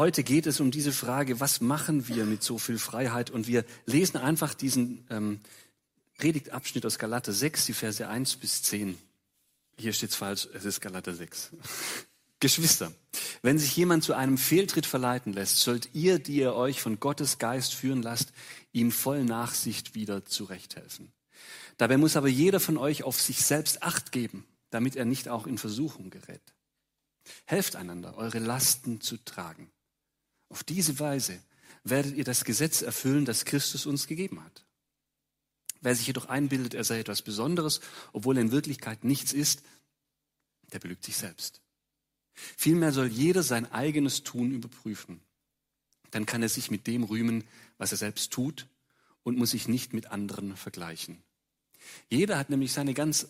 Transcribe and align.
heute 0.00 0.24
geht 0.24 0.46
es 0.46 0.60
um 0.60 0.70
diese 0.70 0.92
Frage, 0.92 1.40
was 1.40 1.60
machen 1.60 2.08
wir 2.08 2.24
mit 2.24 2.42
so 2.42 2.56
viel 2.56 2.78
Freiheit? 2.78 3.28
Und 3.28 3.46
wir 3.46 3.66
lesen 3.84 4.16
einfach 4.16 4.54
diesen 4.54 5.06
ähm, 5.10 5.40
Predigtabschnitt 6.16 6.86
aus 6.86 6.98
Galater 6.98 7.34
6, 7.34 7.66
die 7.66 7.74
Verse 7.74 8.08
1 8.08 8.36
bis 8.36 8.62
10. 8.62 8.96
Hier 9.76 9.92
steht 9.92 10.08
es 10.08 10.16
falsch, 10.16 10.48
es 10.54 10.64
ist 10.64 10.80
Galater 10.80 11.14
6. 11.14 11.50
Geschwister, 12.40 12.90
wenn 13.42 13.58
sich 13.58 13.76
jemand 13.76 14.02
zu 14.02 14.14
einem 14.14 14.38
Fehltritt 14.38 14.86
verleiten 14.86 15.34
lässt, 15.34 15.58
sollt 15.58 15.90
ihr, 15.92 16.18
die 16.18 16.36
ihr 16.36 16.54
euch 16.54 16.80
von 16.80 16.98
Gottes 16.98 17.36
Geist 17.36 17.74
führen 17.74 18.02
lasst, 18.02 18.32
ihm 18.72 18.92
voll 18.92 19.24
Nachsicht 19.24 19.94
wieder 19.94 20.24
zurechthelfen. 20.24 21.12
Dabei 21.76 21.98
muss 21.98 22.16
aber 22.16 22.28
jeder 22.28 22.58
von 22.58 22.78
euch 22.78 23.02
auf 23.02 23.20
sich 23.20 23.44
selbst 23.44 23.82
Acht 23.82 24.12
geben, 24.12 24.46
damit 24.70 24.96
er 24.96 25.04
nicht 25.04 25.28
auch 25.28 25.46
in 25.46 25.58
Versuchung 25.58 26.08
gerät. 26.08 26.40
Helft 27.44 27.76
einander, 27.76 28.16
eure 28.16 28.38
Lasten 28.38 29.02
zu 29.02 29.18
tragen. 29.18 29.70
Auf 30.50 30.64
diese 30.64 30.98
Weise 30.98 31.40
werdet 31.84 32.14
ihr 32.16 32.24
das 32.24 32.44
Gesetz 32.44 32.82
erfüllen, 32.82 33.24
das 33.24 33.46
Christus 33.46 33.86
uns 33.86 34.06
gegeben 34.06 34.44
hat. 34.44 34.66
Wer 35.80 35.94
sich 35.94 36.06
jedoch 36.06 36.26
einbildet, 36.26 36.74
er 36.74 36.84
sei 36.84 37.00
etwas 37.00 37.22
Besonderes, 37.22 37.80
obwohl 38.12 38.36
er 38.36 38.42
in 38.42 38.52
Wirklichkeit 38.52 39.02
nichts 39.04 39.32
ist, 39.32 39.62
der 40.72 40.78
belügt 40.78 41.04
sich 41.04 41.16
selbst. 41.16 41.62
Vielmehr 42.34 42.92
soll 42.92 43.06
jeder 43.06 43.42
sein 43.42 43.70
eigenes 43.72 44.22
Tun 44.22 44.52
überprüfen. 44.52 45.20
Dann 46.10 46.26
kann 46.26 46.42
er 46.42 46.48
sich 46.48 46.70
mit 46.70 46.86
dem 46.86 47.04
rühmen, 47.04 47.44
was 47.78 47.92
er 47.92 47.98
selbst 47.98 48.32
tut 48.32 48.66
und 49.22 49.38
muss 49.38 49.52
sich 49.52 49.68
nicht 49.68 49.92
mit 49.92 50.06
anderen 50.06 50.56
vergleichen. 50.56 51.22
Jeder 52.08 52.38
hat 52.38 52.50
nämlich 52.50 52.72
seine 52.72 52.94
ganz 52.94 53.28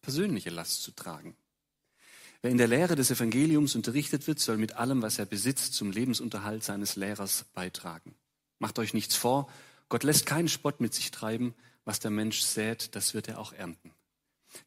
persönliche 0.00 0.50
Last 0.50 0.82
zu 0.82 0.92
tragen. 0.92 1.36
Wer 2.42 2.50
in 2.50 2.58
der 2.58 2.68
Lehre 2.68 2.96
des 2.96 3.10
Evangeliums 3.10 3.74
unterrichtet 3.74 4.26
wird, 4.26 4.38
soll 4.38 4.56
mit 4.56 4.76
allem, 4.76 5.02
was 5.02 5.18
er 5.18 5.26
besitzt, 5.26 5.74
zum 5.74 5.90
Lebensunterhalt 5.90 6.64
seines 6.64 6.96
Lehrers 6.96 7.44
beitragen. 7.52 8.14
Macht 8.58 8.78
euch 8.78 8.94
nichts 8.94 9.14
vor, 9.14 9.48
Gott 9.90 10.04
lässt 10.04 10.24
keinen 10.24 10.48
Spott 10.48 10.80
mit 10.80 10.94
sich 10.94 11.10
treiben, 11.10 11.54
was 11.84 12.00
der 12.00 12.10
Mensch 12.10 12.40
sät, 12.40 12.94
das 12.94 13.12
wird 13.12 13.28
er 13.28 13.38
auch 13.38 13.52
ernten. 13.52 13.90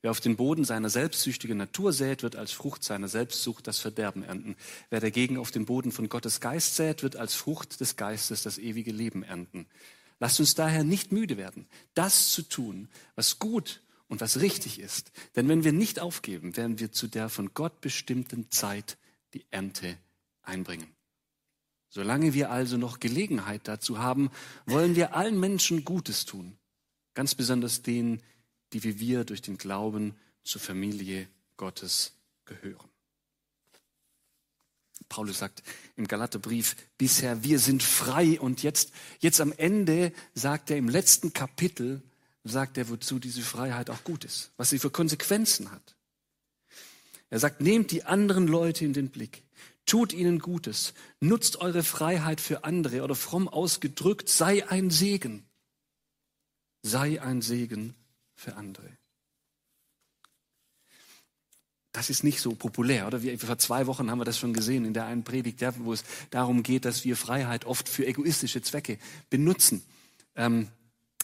Wer 0.02 0.12
auf 0.12 0.20
den 0.20 0.36
Boden 0.36 0.66
seiner 0.66 0.90
selbstsüchtigen 0.90 1.58
Natur 1.58 1.94
sät, 1.94 2.24
wird 2.24 2.36
als 2.36 2.52
Frucht 2.52 2.84
seiner 2.84 3.08
Selbstsucht 3.08 3.68
das 3.68 3.80
Verderben 3.80 4.24
ernten. 4.24 4.56
Wer 4.90 5.00
dagegen 5.00 5.38
auf 5.38 5.52
den 5.52 5.66
Boden 5.66 5.92
von 5.92 6.10
Gottes 6.10 6.40
Geist 6.40 6.76
sät, 6.76 7.04
wird 7.04 7.16
als 7.16 7.36
Frucht 7.36 7.80
des 7.80 7.96
Geistes 7.96 8.44
das 8.44 8.58
ewige 8.58 8.92
Leben 8.92 9.24
ernten. 9.24 9.68
Lasst 10.20 10.40
uns 10.40 10.56
daher 10.56 10.84
nicht 10.84 11.12
müde 11.12 11.38
werden, 11.38 11.68
das 11.96 12.32
zu 12.32 12.44
tun, 12.44 12.88
was 13.16 13.40
gut 13.40 13.82
und 14.08 14.22
was 14.22 14.42
richtig 14.42 14.80
ist. 14.80 15.12
Denn 15.36 15.48
wenn 15.48 15.64
wir 15.64 15.74
nicht 15.74 16.00
aufgeben, 16.00 16.56
werden 16.58 16.80
wir 16.80 16.92
zu 16.92 17.08
der 17.08 17.30
von 17.30 17.54
Gott 17.54 17.82
bestimmten 17.82 18.52
Zeit 18.52 18.98
die 19.34 19.46
Ernte 19.52 19.98
einbringen. 20.42 20.88
Solange 21.90 22.34
wir 22.34 22.50
also 22.50 22.78
noch 22.78 23.00
Gelegenheit 23.00 23.68
dazu 23.68 24.00
haben, 24.00 24.32
wollen 24.66 24.96
wir 24.96 25.16
allen 25.16 25.40
Menschen 25.40 25.86
Gutes 25.86 26.26
tun, 26.26 26.58
ganz 27.14 27.36
besonders 27.36 27.84
denen, 27.84 28.22
die 28.74 28.84
wie 28.84 29.00
wir 29.00 29.24
durch 29.26 29.42
den 29.42 29.58
Glauben 29.58 30.16
zur 30.44 30.60
Familie 30.60 31.28
Gottes 31.56 32.14
gehören. 32.46 32.90
Paulus 35.10 35.38
sagt 35.38 35.62
im 35.96 36.08
Galaterbrief 36.08 36.76
bisher, 36.98 37.44
wir 37.44 37.60
sind 37.60 37.84
frei 37.84 38.40
und 38.40 38.64
jetzt, 38.64 38.92
jetzt 39.20 39.40
am 39.42 39.52
Ende 39.52 40.12
sagt 40.34 40.72
er 40.72 40.78
im 40.78 40.90
letzten 40.90 41.34
Kapitel, 41.34 42.02
sagt 42.44 42.78
er, 42.78 42.90
wozu 42.90 43.20
diese 43.20 43.42
Freiheit 43.42 43.90
auch 43.90 44.04
gut 44.04 44.26
ist, 44.26 44.52
was 44.58 44.70
sie 44.70 44.80
für 44.80 44.90
Konsequenzen 44.90 45.72
hat. 45.72 45.96
Er 47.30 47.40
sagt, 47.40 47.62
nehmt 47.62 47.92
die 47.92 48.04
anderen 48.04 48.48
Leute 48.48 48.86
in 48.86 48.94
den 48.94 49.10
Blick, 49.10 49.44
tut 49.86 50.14
ihnen 50.14 50.40
Gutes, 50.40 50.94
nutzt 51.20 51.58
eure 51.58 51.84
Freiheit 51.84 52.42
für 52.42 52.64
andere 52.64 53.04
oder 53.04 53.16
fromm 53.16 53.48
ausgedrückt, 53.48 54.30
sei 54.30 54.68
ein 54.70 54.90
Segen. 54.90 55.46
Sei 56.84 57.22
ein 57.22 57.42
Segen 57.42 57.96
für 58.36 58.56
andere. 58.56 58.98
Das 61.94 62.10
ist 62.10 62.24
nicht 62.24 62.42
so 62.42 62.56
populär, 62.56 63.08
oder? 63.08 63.22
Wie 63.22 63.38
vor 63.38 63.58
zwei 63.60 63.88
Wochen 63.88 64.10
haben 64.10 64.18
wir 64.18 64.26
das 64.26 64.40
schon 64.40 64.54
gesehen 64.54 64.84
in 64.84 64.94
der 64.94 65.06
einen 65.06 65.24
Predigt, 65.24 65.62
ja, 65.62 65.74
wo 65.78 65.94
es 65.94 66.04
darum 66.32 66.64
geht, 66.64 66.86
dass 66.86 67.06
wir 67.06 67.16
Freiheit 67.16 67.66
oft 67.66 67.88
für 67.88 68.06
egoistische 68.06 68.62
Zwecke 68.64 68.98
benutzen. 69.30 69.84
Ähm, 70.36 70.70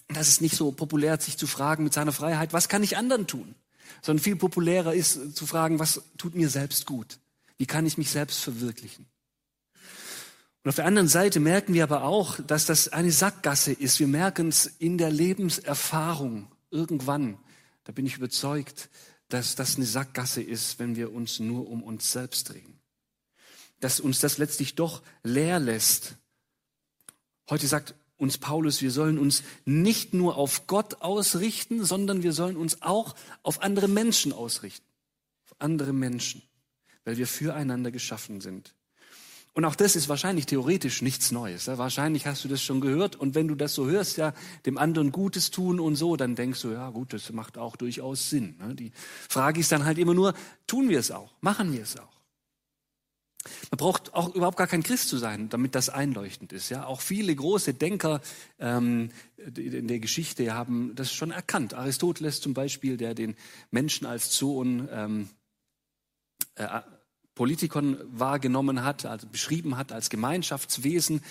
das 0.09 0.27
ist 0.27 0.41
nicht 0.41 0.55
so 0.55 0.71
populär, 0.71 1.19
sich 1.19 1.37
zu 1.37 1.47
fragen 1.47 1.83
mit 1.83 1.93
seiner 1.93 2.11
Freiheit, 2.11 2.51
was 2.51 2.67
kann 2.67 2.83
ich 2.83 2.97
anderen 2.97 3.27
tun? 3.27 3.55
Sondern 4.01 4.23
viel 4.23 4.35
populärer 4.35 4.93
ist 4.93 5.35
zu 5.35 5.45
fragen, 5.45 5.79
was 5.79 6.01
tut 6.17 6.35
mir 6.35 6.49
selbst 6.49 6.85
gut? 6.85 7.19
Wie 7.57 7.65
kann 7.65 7.85
ich 7.85 7.97
mich 7.97 8.09
selbst 8.09 8.39
verwirklichen? 8.39 9.05
Und 10.63 10.69
auf 10.69 10.75
der 10.75 10.85
anderen 10.85 11.07
Seite 11.07 11.39
merken 11.39 11.73
wir 11.73 11.83
aber 11.83 12.03
auch, 12.03 12.39
dass 12.45 12.65
das 12.65 12.89
eine 12.89 13.11
Sackgasse 13.11 13.71
ist. 13.71 13.99
Wir 13.99 14.07
merken 14.07 14.49
es 14.49 14.65
in 14.65 14.97
der 14.97 15.09
Lebenserfahrung 15.09 16.51
irgendwann, 16.69 17.37
da 17.85 17.91
bin 17.91 18.05
ich 18.05 18.17
überzeugt, 18.17 18.89
dass 19.29 19.55
das 19.55 19.75
eine 19.75 19.85
Sackgasse 19.85 20.41
ist, 20.41 20.79
wenn 20.79 20.95
wir 20.95 21.13
uns 21.13 21.39
nur 21.39 21.69
um 21.69 21.81
uns 21.83 22.11
selbst 22.11 22.49
drehen. 22.49 22.79
Dass 23.79 23.99
uns 23.99 24.19
das 24.19 24.37
letztlich 24.37 24.75
doch 24.75 25.01
leer 25.23 25.59
lässt. 25.59 26.15
Heute 27.49 27.67
sagt 27.67 27.95
uns 28.19 28.37
Paulus, 28.37 28.81
wir 28.81 28.91
sollen 28.91 29.17
uns 29.17 29.43
nicht 29.65 30.13
nur 30.13 30.35
auf 30.35 30.67
Gott 30.67 31.01
ausrichten, 31.01 31.83
sondern 31.83 32.21
wir 32.21 32.33
sollen 32.33 32.57
uns 32.57 32.81
auch 32.81 33.15
auf 33.41 33.63
andere 33.63 33.87
Menschen 33.87 34.33
ausrichten. 34.33 34.85
Auf 35.45 35.55
andere 35.59 35.93
Menschen, 35.93 36.43
weil 37.05 37.17
wir 37.17 37.25
füreinander 37.25 37.91
geschaffen 37.91 38.41
sind. 38.41 38.75
Und 39.53 39.65
auch 39.65 39.75
das 39.75 39.95
ist 39.95 40.09
wahrscheinlich 40.09 40.45
theoretisch 40.45 41.01
nichts 41.01 41.31
Neues. 41.31 41.67
Wahrscheinlich 41.67 42.27
hast 42.27 42.43
du 42.43 42.47
das 42.47 42.61
schon 42.61 42.81
gehört. 42.81 43.15
Und 43.15 43.35
wenn 43.35 43.47
du 43.47 43.55
das 43.55 43.73
so 43.73 43.87
hörst, 43.87 44.17
ja, 44.17 44.33
dem 44.65 44.77
anderen 44.77 45.11
Gutes 45.11 45.49
tun 45.49 45.79
und 45.79 45.95
so, 45.95 46.15
dann 46.15 46.35
denkst 46.35 46.61
du, 46.61 46.71
ja 46.71 46.89
gut, 46.91 47.13
das 47.13 47.31
macht 47.31 47.57
auch 47.57 47.75
durchaus 47.75 48.29
Sinn. 48.29 48.55
Ne? 48.59 48.75
Die 48.75 48.91
Frage 49.27 49.59
ist 49.59 49.71
dann 49.71 49.85
halt 49.85 49.97
immer 49.97 50.13
nur, 50.13 50.33
tun 50.67 50.89
wir 50.89 50.99
es 50.99 51.09
auch? 51.09 51.33
Machen 51.41 51.73
wir 51.73 51.81
es 51.81 51.97
auch? 51.97 52.18
Man 53.71 53.77
braucht 53.77 54.13
auch 54.13 54.35
überhaupt 54.35 54.57
gar 54.57 54.67
kein 54.67 54.83
Christ 54.83 55.07
zu 55.07 55.17
sein, 55.17 55.49
damit 55.49 55.73
das 55.73 55.89
einleuchtend 55.89 56.51
ist. 56.51 56.69
Ja, 56.69 56.85
auch 56.85 57.01
viele 57.01 57.33
große 57.33 57.73
Denker 57.73 58.21
ähm, 58.59 59.11
in 59.37 59.87
der 59.87 59.99
Geschichte 59.99 60.53
haben 60.53 60.93
das 60.95 61.13
schon 61.13 61.31
erkannt. 61.31 61.73
Aristoteles 61.73 62.41
zum 62.41 62.53
Beispiel, 62.53 62.97
der 62.97 63.13
den 63.13 63.35
Menschen 63.71 64.05
als 64.05 64.31
Zoon 64.31 64.89
ähm, 64.91 65.29
äh, 66.55 66.81
Politikon 67.33 67.97
wahrgenommen 68.11 68.83
hat, 68.83 69.05
also 69.05 69.25
beschrieben 69.27 69.77
hat 69.77 69.93
als 69.93 70.09
Gemeinschaftswesen, 70.09 71.21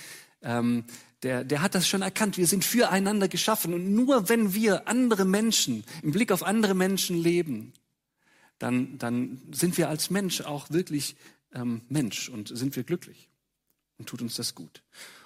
ähm, 0.40 0.84
der, 1.22 1.44
der 1.44 1.60
hat 1.60 1.74
das 1.74 1.86
schon 1.86 2.00
erkannt. 2.00 2.38
Wir 2.38 2.46
sind 2.46 2.64
füreinander 2.64 3.28
geschaffen. 3.28 3.74
Und 3.74 3.92
nur 3.92 4.30
wenn 4.30 4.54
wir 4.54 4.88
andere 4.88 5.26
Menschen, 5.26 5.84
im 6.02 6.12
Blick 6.12 6.32
auf 6.32 6.42
andere 6.42 6.74
Menschen 6.74 7.18
leben, 7.18 7.74
dann, 8.58 8.98
dann 8.98 9.42
sind 9.52 9.76
wir 9.76 9.88
als 9.88 10.10
Mensch 10.10 10.40
auch 10.40 10.70
wirklich 10.70 11.16
ähm, 11.52 11.82
Mensch 11.88 12.28
und 12.28 12.56
sind 12.56 12.76
wir 12.76 12.84
glücklich 12.84 13.28
und 13.98 14.08
tut 14.08 14.22
uns 14.22 14.36
das 14.36 14.54
gut. 14.54 14.82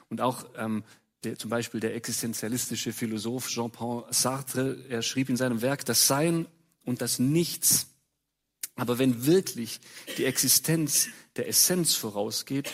Und 0.08 0.20
auch 0.20 0.46
ähm, 0.56 0.84
der, 1.24 1.38
zum 1.38 1.50
Beispiel 1.50 1.80
der 1.80 1.94
existenzialistische 1.94 2.92
Philosoph 2.92 3.48
Jean-Paul 3.48 4.04
Sartre, 4.10 4.84
er 4.88 5.02
schrieb 5.02 5.28
in 5.28 5.36
seinem 5.36 5.62
Werk, 5.62 5.84
das 5.84 6.06
Sein 6.06 6.46
und 6.84 7.00
das 7.00 7.18
Nichts 7.18 7.88
aber 8.74 8.98
wenn 8.98 9.26
wirklich 9.26 9.80
die 10.16 10.24
Existenz 10.24 11.08
der 11.36 11.48
Essenz 11.48 11.94
vorausgeht, 11.94 12.72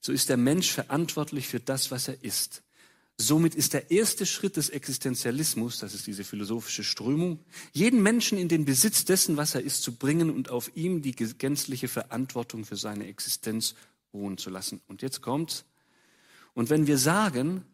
so 0.00 0.12
ist 0.12 0.28
der 0.28 0.36
Mensch 0.36 0.70
verantwortlich 0.70 1.48
für 1.48 1.60
das, 1.60 1.90
was 1.90 2.08
er 2.08 2.22
ist. 2.22 2.62
Somit 3.20 3.54
ist 3.54 3.74
der 3.74 3.90
erste 3.90 4.24
Schritt 4.24 4.56
des 4.56 4.70
Existenzialismus, 4.70 5.78
das 5.78 5.92
ist 5.92 6.06
diese 6.06 6.24
philosophische 6.24 6.82
Strömung, 6.82 7.38
jeden 7.70 8.02
Menschen 8.02 8.38
in 8.38 8.48
den 8.48 8.64
Besitz 8.64 9.04
dessen, 9.04 9.36
was 9.36 9.54
er 9.54 9.60
ist, 9.60 9.82
zu 9.82 9.94
bringen 9.94 10.30
und 10.30 10.48
auf 10.48 10.74
ihm 10.74 11.02
die 11.02 11.12
gänzliche 11.12 11.88
Verantwortung 11.88 12.64
für 12.64 12.76
seine 12.76 13.08
Existenz 13.08 13.74
ruhen 14.14 14.38
zu 14.38 14.48
lassen. 14.48 14.80
Und 14.88 15.02
jetzt 15.02 15.20
kommt's. 15.20 15.66
Und 16.54 16.70
wenn 16.70 16.86
wir 16.86 16.96
sagen, 16.96 17.66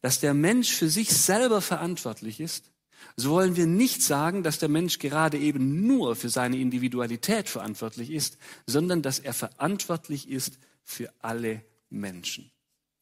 dass 0.00 0.20
der 0.20 0.32
Mensch 0.32 0.72
für 0.72 0.88
sich 0.88 1.10
selber 1.10 1.60
verantwortlich 1.60 2.40
ist, 2.40 2.72
so 3.14 3.32
wollen 3.32 3.56
wir 3.56 3.66
nicht 3.66 4.00
sagen, 4.00 4.42
dass 4.42 4.58
der 4.58 4.70
Mensch 4.70 4.98
gerade 5.00 5.36
eben 5.36 5.86
nur 5.86 6.16
für 6.16 6.30
seine 6.30 6.56
Individualität 6.56 7.50
verantwortlich 7.50 8.10
ist, 8.10 8.38
sondern 8.66 9.02
dass 9.02 9.18
er 9.18 9.34
verantwortlich 9.34 10.30
ist 10.30 10.58
für 10.82 11.12
alle 11.20 11.62
Menschen. 11.90 12.53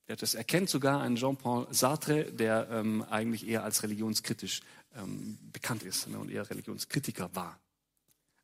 Das 0.07 0.35
erkennt 0.35 0.69
sogar 0.69 1.01
ein 1.01 1.17
Jean-Paul 1.17 1.69
Sartre, 1.71 2.25
der 2.25 2.69
ähm, 2.71 3.03
eigentlich 3.09 3.47
eher 3.47 3.65
als 3.65 3.83
religionskritisch 3.83 4.61
ähm, 4.97 5.39
bekannt 5.53 5.83
ist 5.85 6.09
ne, 6.09 6.19
und 6.19 6.31
eher 6.31 6.49
Religionskritiker 6.49 7.31
war. 7.35 7.59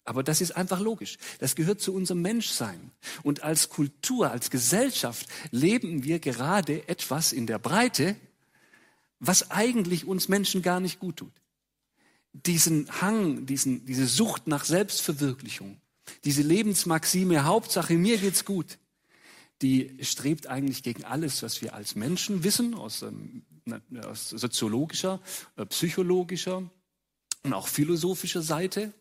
Aber 0.04 0.22
das 0.22 0.40
ist 0.40 0.52
einfach 0.52 0.80
logisch. 0.80 1.18
Das 1.38 1.54
gehört 1.54 1.82
zu 1.82 1.92
unserem 1.92 2.22
Menschsein. 2.22 2.92
Und 3.22 3.42
als 3.42 3.68
Kultur, 3.68 4.30
als 4.30 4.48
Gesellschaft 4.48 5.26
leben 5.50 6.04
wir 6.04 6.18
gerade 6.18 6.88
etwas 6.88 7.32
in 7.32 7.46
der 7.46 7.58
Breite, 7.58 8.16
was 9.20 9.50
eigentlich 9.50 10.06
uns 10.06 10.28
Menschen 10.28 10.62
gar 10.62 10.80
nicht 10.80 11.00
gut 11.00 11.16
tut 11.16 11.32
diesen 12.32 12.88
Hang, 13.00 13.46
diesen, 13.46 13.84
diese 13.86 14.06
Sucht 14.06 14.46
nach 14.46 14.64
Selbstverwirklichung, 14.64 15.80
diese 16.24 16.42
Lebensmaxime, 16.42 17.44
Hauptsache 17.44 17.94
mir 17.94 18.18
geht's 18.18 18.44
gut, 18.44 18.78
die 19.62 19.98
strebt 20.02 20.46
eigentlich 20.46 20.82
gegen 20.82 21.04
alles, 21.04 21.42
was 21.42 21.62
wir 21.62 21.74
als 21.74 21.94
Menschen 21.94 22.44
wissen, 22.44 22.74
aus, 22.74 23.02
ähm, 23.02 23.42
aus 24.02 24.30
soziologischer, 24.30 25.20
äh, 25.56 25.66
psychologischer 25.66 26.70
und 27.42 27.52
auch 27.52 27.68
philosophischer 27.68 28.42
Seite. 28.42 28.92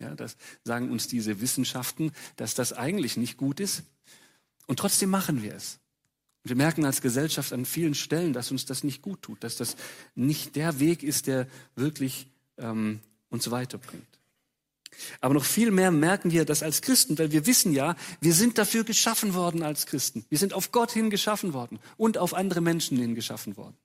Ja, 0.00 0.14
das 0.14 0.36
sagen 0.64 0.90
uns 0.90 1.06
diese 1.06 1.40
Wissenschaften, 1.40 2.12
dass 2.36 2.54
das 2.54 2.72
eigentlich 2.72 3.16
nicht 3.16 3.36
gut 3.36 3.60
ist. 3.60 3.84
Und 4.66 4.78
trotzdem 4.78 5.10
machen 5.10 5.42
wir 5.42 5.54
es. 5.54 5.78
Wir 6.44 6.56
merken 6.56 6.84
als 6.84 7.00
Gesellschaft 7.00 7.52
an 7.52 7.64
vielen 7.64 7.94
Stellen, 7.94 8.32
dass 8.32 8.50
uns 8.50 8.66
das 8.66 8.82
nicht 8.82 9.00
gut 9.00 9.22
tut, 9.22 9.44
dass 9.44 9.56
das 9.56 9.76
nicht 10.16 10.56
der 10.56 10.80
Weg 10.80 11.04
ist, 11.04 11.28
der 11.28 11.46
wirklich 11.76 12.26
ähm, 12.58 13.00
uns 13.28 13.50
weiterbringt. 13.52 14.21
Aber 15.20 15.34
noch 15.34 15.44
viel 15.44 15.70
mehr 15.70 15.90
merken 15.90 16.30
wir 16.30 16.44
das 16.44 16.62
als 16.62 16.82
Christen, 16.82 17.18
weil 17.18 17.32
wir 17.32 17.46
wissen 17.46 17.72
ja, 17.72 17.96
wir 18.20 18.34
sind 18.34 18.58
dafür 18.58 18.84
geschaffen 18.84 19.34
worden 19.34 19.62
als 19.62 19.86
Christen. 19.86 20.24
Wir 20.28 20.38
sind 20.38 20.52
auf 20.52 20.72
Gott 20.72 20.92
hin 20.92 21.10
geschaffen 21.10 21.52
worden 21.52 21.78
und 21.96 22.18
auf 22.18 22.34
andere 22.34 22.60
Menschen 22.60 22.98
hin 22.98 23.14
geschaffen 23.14 23.56
worden. 23.56 23.76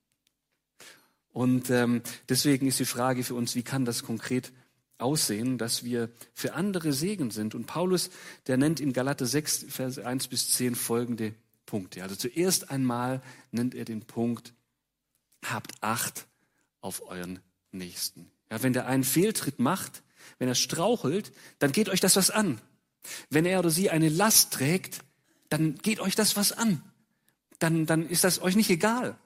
Und 1.30 1.69
ähm, 1.69 2.01
deswegen 2.30 2.68
ist 2.68 2.80
die 2.80 2.86
Frage 2.86 3.24
für 3.24 3.36
uns, 3.36 3.56
wie 3.56 3.63
kann 3.63 3.86
das 3.86 4.04
konkret 4.04 4.51
aussehen, 4.98 5.57
dass 5.57 5.83
wir 5.83 6.09
für 6.33 6.54
andere 6.54 6.94
Segen 6.94 7.30
sind? 7.31 7.54
Und 7.54 7.68
Paulus, 7.68 8.09
der 8.48 8.57
nennt 8.57 8.80
in 8.80 8.94
Galate 8.94 9.25
6, 9.25 9.68
Vers 9.69 10.00
1 10.00 10.30
bis 10.30 10.51
10 10.54 10.75
folgende 10.75 11.36
Punkte. 11.68 12.01
Also 12.01 12.15
zuerst 12.15 12.71
einmal 12.71 13.21
nennt 13.51 13.75
er 13.75 13.86
den 13.86 14.01
Punkt, 14.01 14.54
habt 15.45 15.74
Acht 15.81 16.27
auf 16.81 17.07
euren 17.07 17.39
Nächsten. 17.71 18.31
Ja, 18.50 18.63
wenn 18.63 18.74
der 18.74 18.88
einen 18.88 19.04
Fehltritt 19.04 19.59
macht, 19.59 20.01
wenn 20.39 20.47
er 20.47 20.56
strauchelt, 20.56 21.31
dann 21.59 21.71
geht 21.71 21.89
euch 21.89 22.00
das 22.00 22.15
was 22.15 22.29
an. 22.31 22.59
Wenn 23.29 23.45
er 23.45 23.59
oder 23.59 23.69
sie 23.69 23.89
eine 23.89 24.09
Last 24.09 24.53
trägt, 24.53 25.00
dann 25.50 25.75
geht 25.75 26.00
euch 26.00 26.15
das 26.15 26.35
was 26.35 26.51
an. 26.51 26.81
Dann, 27.59 27.85
dann 27.85 28.07
ist 28.07 28.24
das 28.24 28.41
euch 28.41 28.56
nicht 28.56 28.69
egal. 28.69 29.18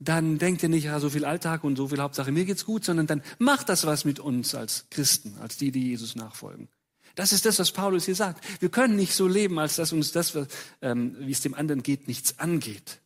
Dann 0.00 0.38
denkt 0.38 0.62
ihr 0.62 0.68
nicht, 0.68 0.84
ja, 0.84 1.00
so 1.00 1.10
viel 1.10 1.24
Alltag 1.24 1.64
und 1.64 1.76
so 1.76 1.88
viel 1.88 2.00
Hauptsache 2.00 2.30
mir 2.30 2.44
geht's 2.44 2.64
gut, 2.64 2.84
sondern 2.84 3.06
dann 3.06 3.22
macht 3.38 3.68
das 3.68 3.84
was 3.84 4.04
mit 4.04 4.20
uns 4.20 4.54
als 4.54 4.86
Christen, 4.90 5.36
als 5.40 5.56
die, 5.56 5.72
die 5.72 5.88
Jesus 5.88 6.14
nachfolgen. 6.14 6.68
Das 7.16 7.32
ist 7.32 7.46
das, 7.46 7.58
was 7.58 7.72
Paulus 7.72 8.04
hier 8.04 8.14
sagt. 8.14 8.44
Wir 8.60 8.68
können 8.68 8.94
nicht 8.94 9.12
so 9.12 9.26
leben, 9.26 9.58
als 9.58 9.74
dass 9.76 9.92
uns 9.92 10.12
das, 10.12 10.38
ähm, 10.82 11.16
wie 11.18 11.32
es 11.32 11.40
dem 11.40 11.54
anderen 11.54 11.82
geht, 11.82 12.06
nichts 12.06 12.38
angeht. 12.38 13.00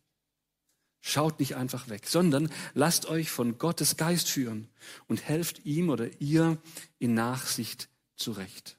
Schaut 1.05 1.41
nicht 1.41 1.57
einfach 1.57 1.89
weg, 1.89 2.07
sondern 2.07 2.51
lasst 2.75 3.07
euch 3.07 3.31
von 3.31 3.59
Gottes 3.59 3.97
Geist 3.97 4.29
führen 4.29 4.69
und 5.09 5.29
helft 5.29 5.67
ihm 5.67 5.91
oder 5.91 6.09
ihr 6.21 6.59
in 7.01 7.15
Nachsicht 7.15 7.89
zurecht. 8.15 8.79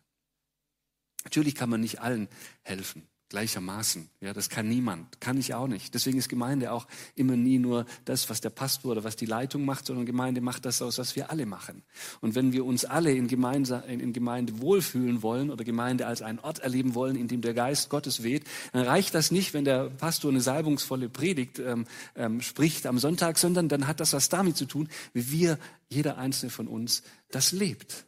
Natürlich 1.26 1.54
kann 1.54 1.70
man 1.70 1.82
nicht 1.82 2.00
allen 2.00 2.30
helfen 2.62 3.08
gleichermaßen. 3.34 4.10
Ja, 4.22 4.32
das 4.32 4.48
kann 4.48 4.70
niemand, 4.70 5.20
kann 5.20 5.38
ich 5.40 5.56
auch 5.56 5.68
nicht. 5.68 5.96
Deswegen 5.96 6.20
ist 6.20 6.30
Gemeinde 6.30 6.72
auch 6.72 6.86
immer 7.16 7.36
nie 7.36 7.58
nur 7.58 7.88
das, 8.06 8.30
was 8.30 8.42
der 8.42 8.52
Pastor 8.52 8.92
oder 8.92 9.04
was 9.04 9.16
die 9.16 9.26
Leitung 9.26 9.66
macht, 9.66 9.88
sondern 9.88 10.06
Gemeinde 10.06 10.40
macht 10.40 10.66
das 10.66 10.84
aus, 10.84 11.00
was 11.00 11.16
wir 11.16 11.32
alle 11.32 11.48
machen. 11.48 11.82
Und 12.22 12.36
wenn 12.36 12.54
wir 12.54 12.64
uns 12.64 12.86
alle 12.86 13.12
in 13.12 13.28
Gemeinde, 13.28 13.84
in 13.88 14.14
Gemeinde 14.14 14.62
wohlfühlen 14.62 15.24
wollen 15.24 15.50
oder 15.50 15.64
Gemeinde 15.64 16.06
als 16.06 16.22
einen 16.22 16.38
Ort 16.38 16.60
erleben 16.60 16.94
wollen, 16.94 17.16
in 17.16 17.28
dem 17.28 17.42
der 17.42 17.56
Geist 17.56 17.90
Gottes 17.90 18.22
weht, 18.22 18.44
dann 18.72 18.86
reicht 18.86 19.16
das 19.16 19.32
nicht, 19.32 19.56
wenn 19.56 19.66
der 19.66 19.90
Pastor 19.90 20.30
eine 20.30 20.42
salbungsvolle 20.42 21.10
Predigt 21.10 21.58
ähm, 21.58 21.88
ähm, 22.16 22.40
spricht 22.40 22.86
am 22.86 23.00
Sonntag, 23.00 23.40
sondern 23.40 23.68
dann 23.68 23.88
hat 23.88 24.00
das 24.00 24.14
was 24.14 24.30
damit 24.30 24.58
zu 24.58 24.66
tun, 24.66 24.90
wie 25.14 25.32
wir, 25.32 25.58
jeder 25.90 26.20
einzelne 26.20 26.52
von 26.52 26.68
uns, 26.68 27.02
das 27.32 27.52
lebt. 27.52 28.06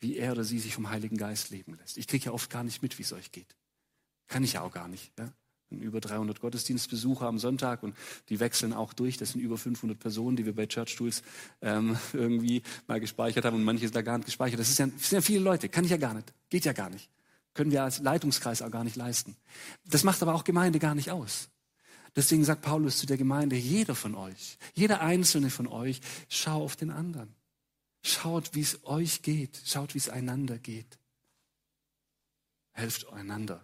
Wie 0.00 0.16
er 0.18 0.32
oder 0.32 0.44
sie 0.44 0.58
sich 0.58 0.74
vom 0.74 0.90
Heiligen 0.90 1.16
Geist 1.16 1.48
leben 1.48 1.78
lässt. 1.80 1.96
Ich 1.96 2.06
kriege 2.06 2.26
ja 2.26 2.32
oft 2.32 2.50
gar 2.50 2.64
nicht 2.64 2.82
mit, 2.82 2.98
wie 2.98 3.02
es 3.02 3.14
euch 3.14 3.32
geht. 3.32 3.56
Kann 4.32 4.44
ich 4.44 4.54
ja 4.54 4.62
auch 4.62 4.72
gar 4.72 4.88
nicht. 4.88 5.12
Ja? 5.18 5.30
Über 5.68 6.00
300 6.00 6.40
Gottesdienstbesucher 6.40 7.26
am 7.26 7.38
Sonntag 7.38 7.82
und 7.82 7.94
die 8.30 8.40
wechseln 8.40 8.72
auch 8.72 8.94
durch. 8.94 9.18
Das 9.18 9.32
sind 9.32 9.42
über 9.42 9.58
500 9.58 9.98
Personen, 9.98 10.36
die 10.36 10.46
wir 10.46 10.54
bei 10.54 10.64
Church 10.64 10.96
Tools 10.96 11.22
ähm, 11.60 11.98
irgendwie 12.14 12.62
mal 12.86 12.98
gespeichert 12.98 13.44
haben 13.44 13.56
und 13.56 13.64
manche 13.64 13.84
sind 13.84 13.94
da 13.94 14.00
gar 14.00 14.16
nicht 14.16 14.24
gespeichert. 14.24 14.58
Das, 14.58 14.78
ja, 14.78 14.86
das 14.86 15.10
sind 15.10 15.18
ja 15.18 15.20
viele 15.20 15.40
Leute. 15.40 15.68
Kann 15.68 15.84
ich 15.84 15.90
ja 15.90 15.98
gar 15.98 16.14
nicht. 16.14 16.32
Geht 16.48 16.64
ja 16.64 16.72
gar 16.72 16.88
nicht. 16.88 17.10
Können 17.52 17.72
wir 17.72 17.84
als 17.84 17.98
Leitungskreis 17.98 18.62
auch 18.62 18.70
gar 18.70 18.84
nicht 18.84 18.96
leisten. 18.96 19.36
Das 19.84 20.02
macht 20.02 20.22
aber 20.22 20.34
auch 20.34 20.44
Gemeinde 20.44 20.78
gar 20.78 20.94
nicht 20.94 21.10
aus. 21.10 21.50
Deswegen 22.16 22.44
sagt 22.44 22.62
Paulus 22.62 22.96
zu 22.96 23.04
der 23.04 23.18
Gemeinde, 23.18 23.56
jeder 23.56 23.94
von 23.94 24.14
euch, 24.14 24.56
jeder 24.72 25.02
einzelne 25.02 25.50
von 25.50 25.66
euch, 25.66 26.00
schau 26.30 26.64
auf 26.64 26.74
den 26.74 26.90
anderen. 26.90 27.34
Schaut, 28.02 28.54
wie 28.54 28.62
es 28.62 28.82
euch 28.86 29.20
geht. 29.20 29.60
Schaut, 29.66 29.92
wie 29.92 29.98
es 29.98 30.08
einander 30.08 30.58
geht. 30.58 30.98
Helft 32.70 33.12
einander. 33.12 33.62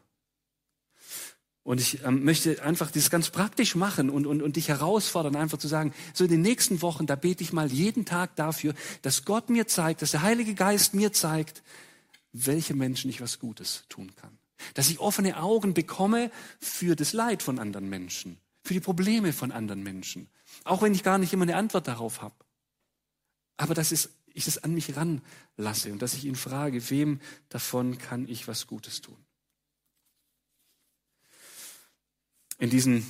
Und 1.69 1.83
ich 1.83 2.03
ähm, 2.03 2.25
möchte 2.25 2.63
einfach 2.63 2.91
das 2.91 3.11
ganz 3.11 3.29
praktisch 3.29 3.75
machen 3.75 4.09
und, 4.09 4.27
und, 4.27 4.41
und 4.41 4.57
dich 4.57 4.69
herausfordern, 4.69 5.37
einfach 5.37 5.59
zu 5.59 5.69
sagen, 5.69 5.93
so 6.15 6.25
in 6.25 6.31
den 6.31 6.41
nächsten 6.41 6.81
Wochen, 6.81 7.05
da 7.05 7.15
bete 7.15 7.45
ich 7.45 7.53
mal 7.53 7.71
jeden 7.71 8.07
Tag 8.07 8.35
dafür, 8.37 8.73
dass 9.03 9.27
Gott 9.27 9.51
mir 9.51 9.67
zeigt, 9.67 10.01
dass 10.01 10.13
der 10.13 10.23
Heilige 10.23 10.55
Geist 10.55 10.95
mir 10.95 11.13
zeigt, 11.13 11.63
welche 12.33 12.73
Menschen 12.73 13.11
ich 13.11 13.21
was 13.21 13.39
Gutes 13.39 13.85
tun 13.91 14.11
kann. 14.17 14.39
Dass 14.73 14.89
ich 14.89 14.99
offene 14.99 15.43
Augen 15.43 15.75
bekomme 15.75 16.31
für 16.59 16.97
das 16.97 17.13
Leid 17.13 17.43
von 17.43 17.59
anderen 17.59 17.91
Menschen, 17.91 18.39
für 18.63 18.73
die 18.73 18.81
Probleme 18.81 19.35
von 19.35 19.53
anderen 19.53 19.83
Menschen. 19.83 20.31
Auch 20.65 20.81
wenn 20.81 20.95
ich 20.95 21.03
gar 21.03 21.19
nicht 21.19 21.35
immer 21.35 21.43
eine 21.43 21.57
Antwort 21.57 21.87
darauf 21.87 22.23
habe. 22.23 22.47
Aber 23.59 23.75
dass 23.75 23.93
ich 23.93 24.45
das 24.47 24.57
an 24.57 24.73
mich 24.73 24.95
ranlasse 24.97 25.93
und 25.93 26.01
dass 26.01 26.15
ich 26.15 26.25
ihn 26.25 26.35
frage, 26.35 26.89
wem 26.89 27.21
davon 27.51 27.99
kann 27.99 28.27
ich 28.27 28.49
was 28.49 28.67
Gutes 28.67 29.03
tun. 29.03 29.19
In 32.59 32.71
diesen 32.71 33.07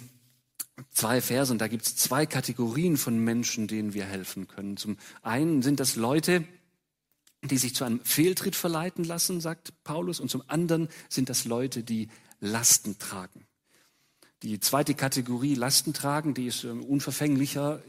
zwei 0.91 1.21
Versen, 1.21 1.59
da 1.59 1.69
gibt 1.69 1.87
es 1.87 1.97
zwei 1.97 2.27
Kategorien 2.27 2.97
von 2.97 3.19
Menschen, 3.19 3.67
denen 3.67 3.95
wir 3.95 4.05
helfen 4.05 4.47
können. 4.47 4.77
Zum 4.77 4.97
einen 5.23 5.63
sind 5.63 5.81
das 5.81 5.97
Leute, 5.97 6.45
die 7.43 7.59
sich 7.59 7.75
zu 7.75 7.85
einem 7.85 8.01
Fehltritt 8.05 8.57
verleiten 8.57 9.05
lassen, 9.05 9.41
sagt 9.41 9.73
Paulus, 9.85 10.21
und 10.21 10.31
zum 10.31 10.43
anderen 10.49 10.89
sind 11.09 11.29
das 11.29 11.45
Leute, 11.45 11.83
die 11.83 12.09
Lasten 12.41 12.99
tragen. 12.99 13.47
Die 14.43 14.61
zweite 14.61 14.95
Kategorie 14.95 15.55
Lasten 15.55 15.93
tragen, 15.93 16.35
die 16.35 16.47
ist 16.47 16.63
ähm, 16.63 16.85
unverfänglicher. 16.85 17.83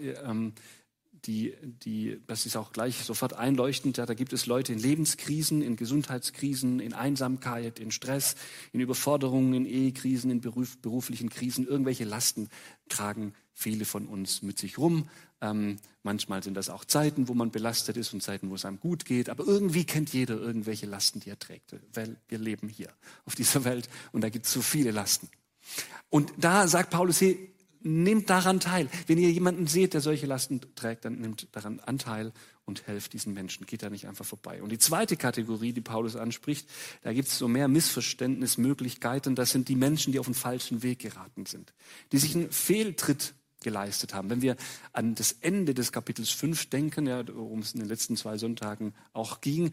Die, 1.26 1.56
die, 1.64 2.20
das 2.28 2.46
ist 2.46 2.56
auch 2.56 2.72
gleich 2.72 3.04
sofort 3.04 3.34
einleuchtend. 3.34 3.98
Ja, 3.98 4.06
da 4.06 4.14
gibt 4.14 4.34
es 4.34 4.46
Leute 4.46 4.74
in 4.74 4.80
Lebenskrisen, 4.80 5.62
in 5.62 5.76
Gesundheitskrisen, 5.76 6.80
in 6.80 6.94
Einsamkeit, 6.94 7.80
in 7.80 7.92
Stress, 7.92 8.36
in 8.72 8.80
Überforderungen, 8.80 9.54
in 9.54 9.66
Ehekrisen, 9.66 10.32
in 10.32 10.42
beruf, 10.42 10.78
beruflichen 10.78 11.30
Krisen. 11.30 11.68
Irgendwelche 11.68 12.06
Lasten 12.06 12.50
tragen 12.88 13.34
viele 13.54 13.86
von 13.86 14.08
uns 14.08 14.42
mit 14.42 14.58
sich 14.58 14.78
rum. 14.78 15.10
Ähm, 15.42 15.78
manchmal 16.04 16.44
sind 16.44 16.56
das 16.56 16.70
auch 16.70 16.86
Zeiten, 16.86 17.28
wo 17.28 17.34
man 17.34 17.52
belastet 17.52 17.98
ist 17.98 18.14
und 18.14 18.22
Zeiten, 18.22 18.50
wo 18.50 18.56
es 18.56 18.66
einem 18.66 18.80
gut 18.80 19.06
geht. 19.06 19.30
Aber 19.30 19.46
irgendwie 19.46 19.86
kennt 19.86 20.14
jeder 20.14 20.38
irgendwelche 20.38 20.86
Lasten, 20.86 21.20
die 21.20 21.30
er 21.30 21.40
trägt. 21.40 21.76
Weil 21.94 22.18
wir 22.28 22.40
leben 22.40 22.70
hier 22.70 22.90
auf 23.26 23.36
dieser 23.36 23.64
Welt 23.66 23.90
und 24.12 24.22
da 24.22 24.30
gibt 24.30 24.46
es 24.46 24.54
so 24.54 24.62
viele 24.62 24.92
Lasten. 24.92 25.30
Und 26.10 26.32
da 26.38 26.68
sagt 26.68 26.90
Paulus, 26.90 27.22
hey, 27.22 27.54
nehmt 27.82 28.30
daran 28.30 28.60
teil. 28.60 28.90
Wenn 29.08 29.18
ihr 29.18 29.32
jemanden 29.32 29.68
seht, 29.68 29.94
der 29.94 30.02
solche 30.02 30.26
Lasten 30.26 30.62
trägt, 30.76 31.06
dann 31.06 31.20
nehmt 31.20 31.48
daran 31.52 31.80
Anteil 31.80 32.34
und 32.66 32.88
helft 32.88 33.14
diesen 33.14 33.34
Menschen. 33.34 33.66
Geht 33.66 33.84
da 33.84 33.90
nicht 33.90 34.08
einfach 34.08 34.26
vorbei. 34.26 34.62
Und 34.62 34.72
die 34.72 34.78
zweite 34.78 35.18
Kategorie, 35.18 35.74
die 35.74 35.82
Paulus 35.82 36.16
anspricht, 36.16 36.70
da 37.02 37.14
gibt 37.14 37.28
es 37.28 37.38
so 37.38 37.48
mehr 37.48 37.68
Missverständnismöglichkeiten. 37.68 39.36
Das 39.36 39.52
sind 39.52 39.70
die 39.70 39.76
Menschen, 39.76 40.14
die 40.14 40.20
auf 40.20 40.28
den 40.28 40.36
falschen 40.36 40.84
Weg 40.84 41.00
geraten 41.00 41.46
sind, 41.46 41.74
die 42.12 42.18
sich 42.18 42.36
einen 42.36 42.52
Fehltritt 42.52 43.34
geleistet 43.62 44.14
haben. 44.14 44.30
Wenn 44.30 44.42
wir 44.42 44.56
an 44.94 45.16
das 45.16 45.34
Ende 45.42 45.74
des 45.74 45.92
Kapitels 45.92 46.30
5 46.30 46.70
denken, 46.70 47.08
ja, 47.08 47.28
worum 47.28 47.60
es 47.60 47.74
in 47.74 47.80
den 47.80 47.90
letzten 47.90 48.16
zwei 48.16 48.38
Sonntagen 48.38 48.94
auch 49.14 49.42
ging, 49.42 49.72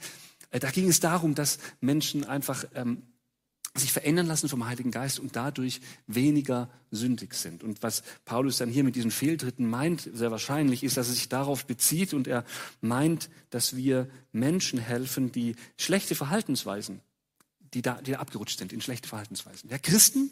äh, 0.50 0.58
da 0.58 0.70
ging 0.70 0.88
es 0.88 1.00
darum, 1.00 1.34
dass 1.34 1.58
Menschen 1.80 2.24
einfach 2.24 2.64
ähm, 2.74 3.02
sich 3.78 3.92
verändern 3.92 4.26
lassen 4.26 4.48
vom 4.48 4.66
Heiligen 4.66 4.90
Geist 4.90 5.18
und 5.18 5.36
dadurch 5.36 5.80
weniger 6.06 6.70
sündig 6.90 7.34
sind. 7.34 7.62
Und 7.62 7.82
was 7.82 8.02
Paulus 8.24 8.58
dann 8.58 8.70
hier 8.70 8.84
mit 8.84 8.96
diesen 8.96 9.10
Fehltritten 9.10 9.68
meint, 9.68 10.08
sehr 10.12 10.30
wahrscheinlich, 10.30 10.84
ist, 10.84 10.96
dass 10.96 11.08
er 11.08 11.14
sich 11.14 11.28
darauf 11.28 11.66
bezieht 11.66 12.14
und 12.14 12.26
er 12.26 12.44
meint, 12.80 13.30
dass 13.50 13.76
wir 13.76 14.08
Menschen 14.32 14.78
helfen, 14.78 15.32
die 15.32 15.56
schlechte 15.76 16.14
Verhaltensweisen, 16.14 17.00
die 17.74 17.82
da, 17.82 18.00
die 18.00 18.12
da 18.12 18.18
abgerutscht 18.18 18.58
sind 18.58 18.72
in 18.72 18.80
schlechte 18.80 19.08
Verhaltensweisen. 19.08 19.70
Ja, 19.70 19.78
Christen, 19.78 20.30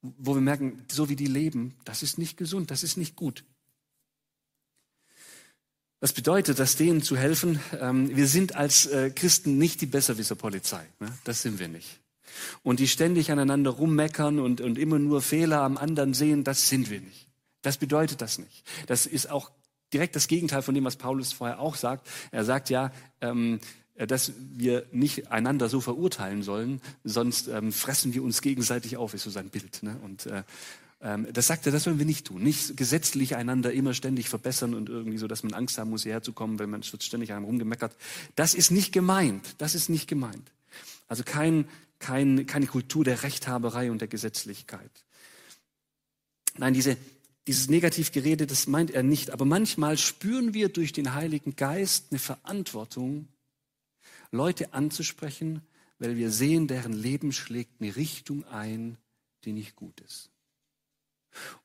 wo 0.00 0.34
wir 0.34 0.42
merken, 0.42 0.84
so 0.90 1.08
wie 1.08 1.16
die 1.16 1.26
leben, 1.26 1.74
das 1.84 2.02
ist 2.02 2.18
nicht 2.18 2.36
gesund, 2.36 2.70
das 2.70 2.82
ist 2.82 2.96
nicht 2.96 3.16
gut. 3.16 3.44
Das 6.00 6.12
bedeutet, 6.12 6.58
dass 6.58 6.74
denen 6.74 7.00
zu 7.00 7.16
helfen, 7.16 7.60
ähm, 7.80 8.16
wir 8.16 8.26
sind 8.26 8.56
als 8.56 8.86
äh, 8.86 9.10
Christen 9.10 9.56
nicht 9.56 9.80
die 9.80 9.86
Besserwisserpolizei. 9.86 10.84
Ne? 10.98 11.16
Das 11.22 11.42
sind 11.42 11.60
wir 11.60 11.68
nicht 11.68 12.01
und 12.62 12.80
die 12.80 12.88
ständig 12.88 13.30
aneinander 13.30 13.70
rummeckern 13.70 14.38
und, 14.38 14.60
und 14.60 14.78
immer 14.78 14.98
nur 14.98 15.22
Fehler 15.22 15.62
am 15.62 15.76
anderen 15.76 16.14
sehen, 16.14 16.44
das 16.44 16.68
sind 16.68 16.90
wir 16.90 17.00
nicht. 17.00 17.28
Das 17.62 17.76
bedeutet 17.76 18.20
das 18.20 18.38
nicht. 18.38 18.64
Das 18.86 19.06
ist 19.06 19.30
auch 19.30 19.50
direkt 19.92 20.16
das 20.16 20.26
Gegenteil 20.26 20.62
von 20.62 20.74
dem, 20.74 20.84
was 20.84 20.96
Paulus 20.96 21.32
vorher 21.32 21.60
auch 21.60 21.76
sagt. 21.76 22.08
Er 22.30 22.44
sagt 22.44 22.70
ja, 22.70 22.92
ähm, 23.20 23.60
äh, 23.94 24.06
dass 24.06 24.32
wir 24.38 24.86
nicht 24.90 25.30
einander 25.30 25.68
so 25.68 25.80
verurteilen 25.80 26.42
sollen, 26.42 26.80
sonst 27.04 27.48
ähm, 27.48 27.72
fressen 27.72 28.14
wir 28.14 28.22
uns 28.22 28.42
gegenseitig 28.42 28.96
auf, 28.96 29.14
ist 29.14 29.22
so 29.22 29.30
sein 29.30 29.50
Bild. 29.50 29.82
Ne? 29.82 29.96
Und 30.02 30.26
äh, 30.26 30.42
ähm, 31.02 31.26
das 31.32 31.46
sagt 31.46 31.66
er, 31.66 31.72
das 31.72 31.84
sollen 31.84 31.98
wir 31.98 32.06
nicht 32.06 32.26
tun. 32.26 32.42
Nicht 32.42 32.76
gesetzlich 32.76 33.36
einander 33.36 33.72
immer 33.72 33.92
ständig 33.92 34.28
verbessern 34.28 34.74
und 34.74 34.88
irgendwie 34.88 35.18
so, 35.18 35.26
dass 35.26 35.42
man 35.42 35.52
Angst 35.52 35.78
haben 35.78 35.90
muss, 35.90 36.04
hierher 36.04 36.22
zu 36.22 36.32
kommen, 36.32 36.58
wenn 36.58 36.70
man 36.70 36.82
ständig 36.82 37.32
einem 37.32 37.44
rumgemeckert. 37.44 37.94
Das 38.36 38.54
ist 38.54 38.70
nicht 38.70 38.92
gemeint. 38.92 39.56
Das 39.58 39.74
ist 39.74 39.88
nicht 39.88 40.08
gemeint. 40.08 40.52
Also 41.08 41.24
kein, 41.24 41.66
kein, 42.02 42.46
keine 42.46 42.66
Kultur 42.66 43.04
der 43.04 43.22
Rechthaberei 43.22 43.90
und 43.90 44.00
der 44.00 44.08
Gesetzlichkeit. 44.08 44.90
Nein, 46.58 46.74
diese, 46.74 46.98
dieses 47.46 47.70
Negativgerede, 47.70 48.46
das 48.46 48.66
meint 48.66 48.90
er 48.90 49.02
nicht. 49.02 49.30
Aber 49.30 49.44
manchmal 49.44 49.96
spüren 49.96 50.52
wir 50.52 50.68
durch 50.68 50.92
den 50.92 51.14
Heiligen 51.14 51.56
Geist 51.56 52.08
eine 52.10 52.18
Verantwortung, 52.18 53.28
Leute 54.32 54.74
anzusprechen, 54.74 55.62
weil 55.98 56.16
wir 56.16 56.30
sehen, 56.30 56.66
deren 56.66 56.92
Leben 56.92 57.32
schlägt 57.32 57.80
eine 57.80 57.94
Richtung 57.94 58.44
ein, 58.48 58.98
die 59.44 59.52
nicht 59.52 59.76
gut 59.76 60.00
ist. 60.00 60.30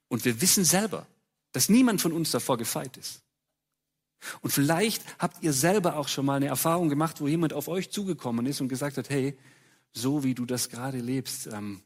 Und 0.07 0.23
wir 0.23 0.39
wissen 0.39 0.63
selber, 0.63 1.07
dass 1.51 1.69
niemand 1.69 2.01
von 2.01 2.13
uns 2.13 2.31
davor 2.31 2.57
gefeit 2.57 2.95
ist. 2.97 3.23
Und 4.41 4.51
vielleicht 4.51 5.03
habt 5.19 5.43
ihr 5.43 5.53
selber 5.53 5.97
auch 5.97 6.07
schon 6.07 6.25
mal 6.25 6.35
eine 6.35 6.47
Erfahrung 6.47 6.89
gemacht, 6.89 7.21
wo 7.21 7.27
jemand 7.27 7.53
auf 7.53 7.67
euch 7.67 7.89
zugekommen 7.89 8.45
ist 8.45 8.61
und 8.61 8.67
gesagt 8.67 8.97
hat, 8.97 9.09
hey, 9.09 9.37
so 9.93 10.23
wie 10.23 10.35
du 10.35 10.45
das 10.45 10.69
gerade 10.69 10.99
lebst, 10.99 11.47
ähm, 11.47 11.81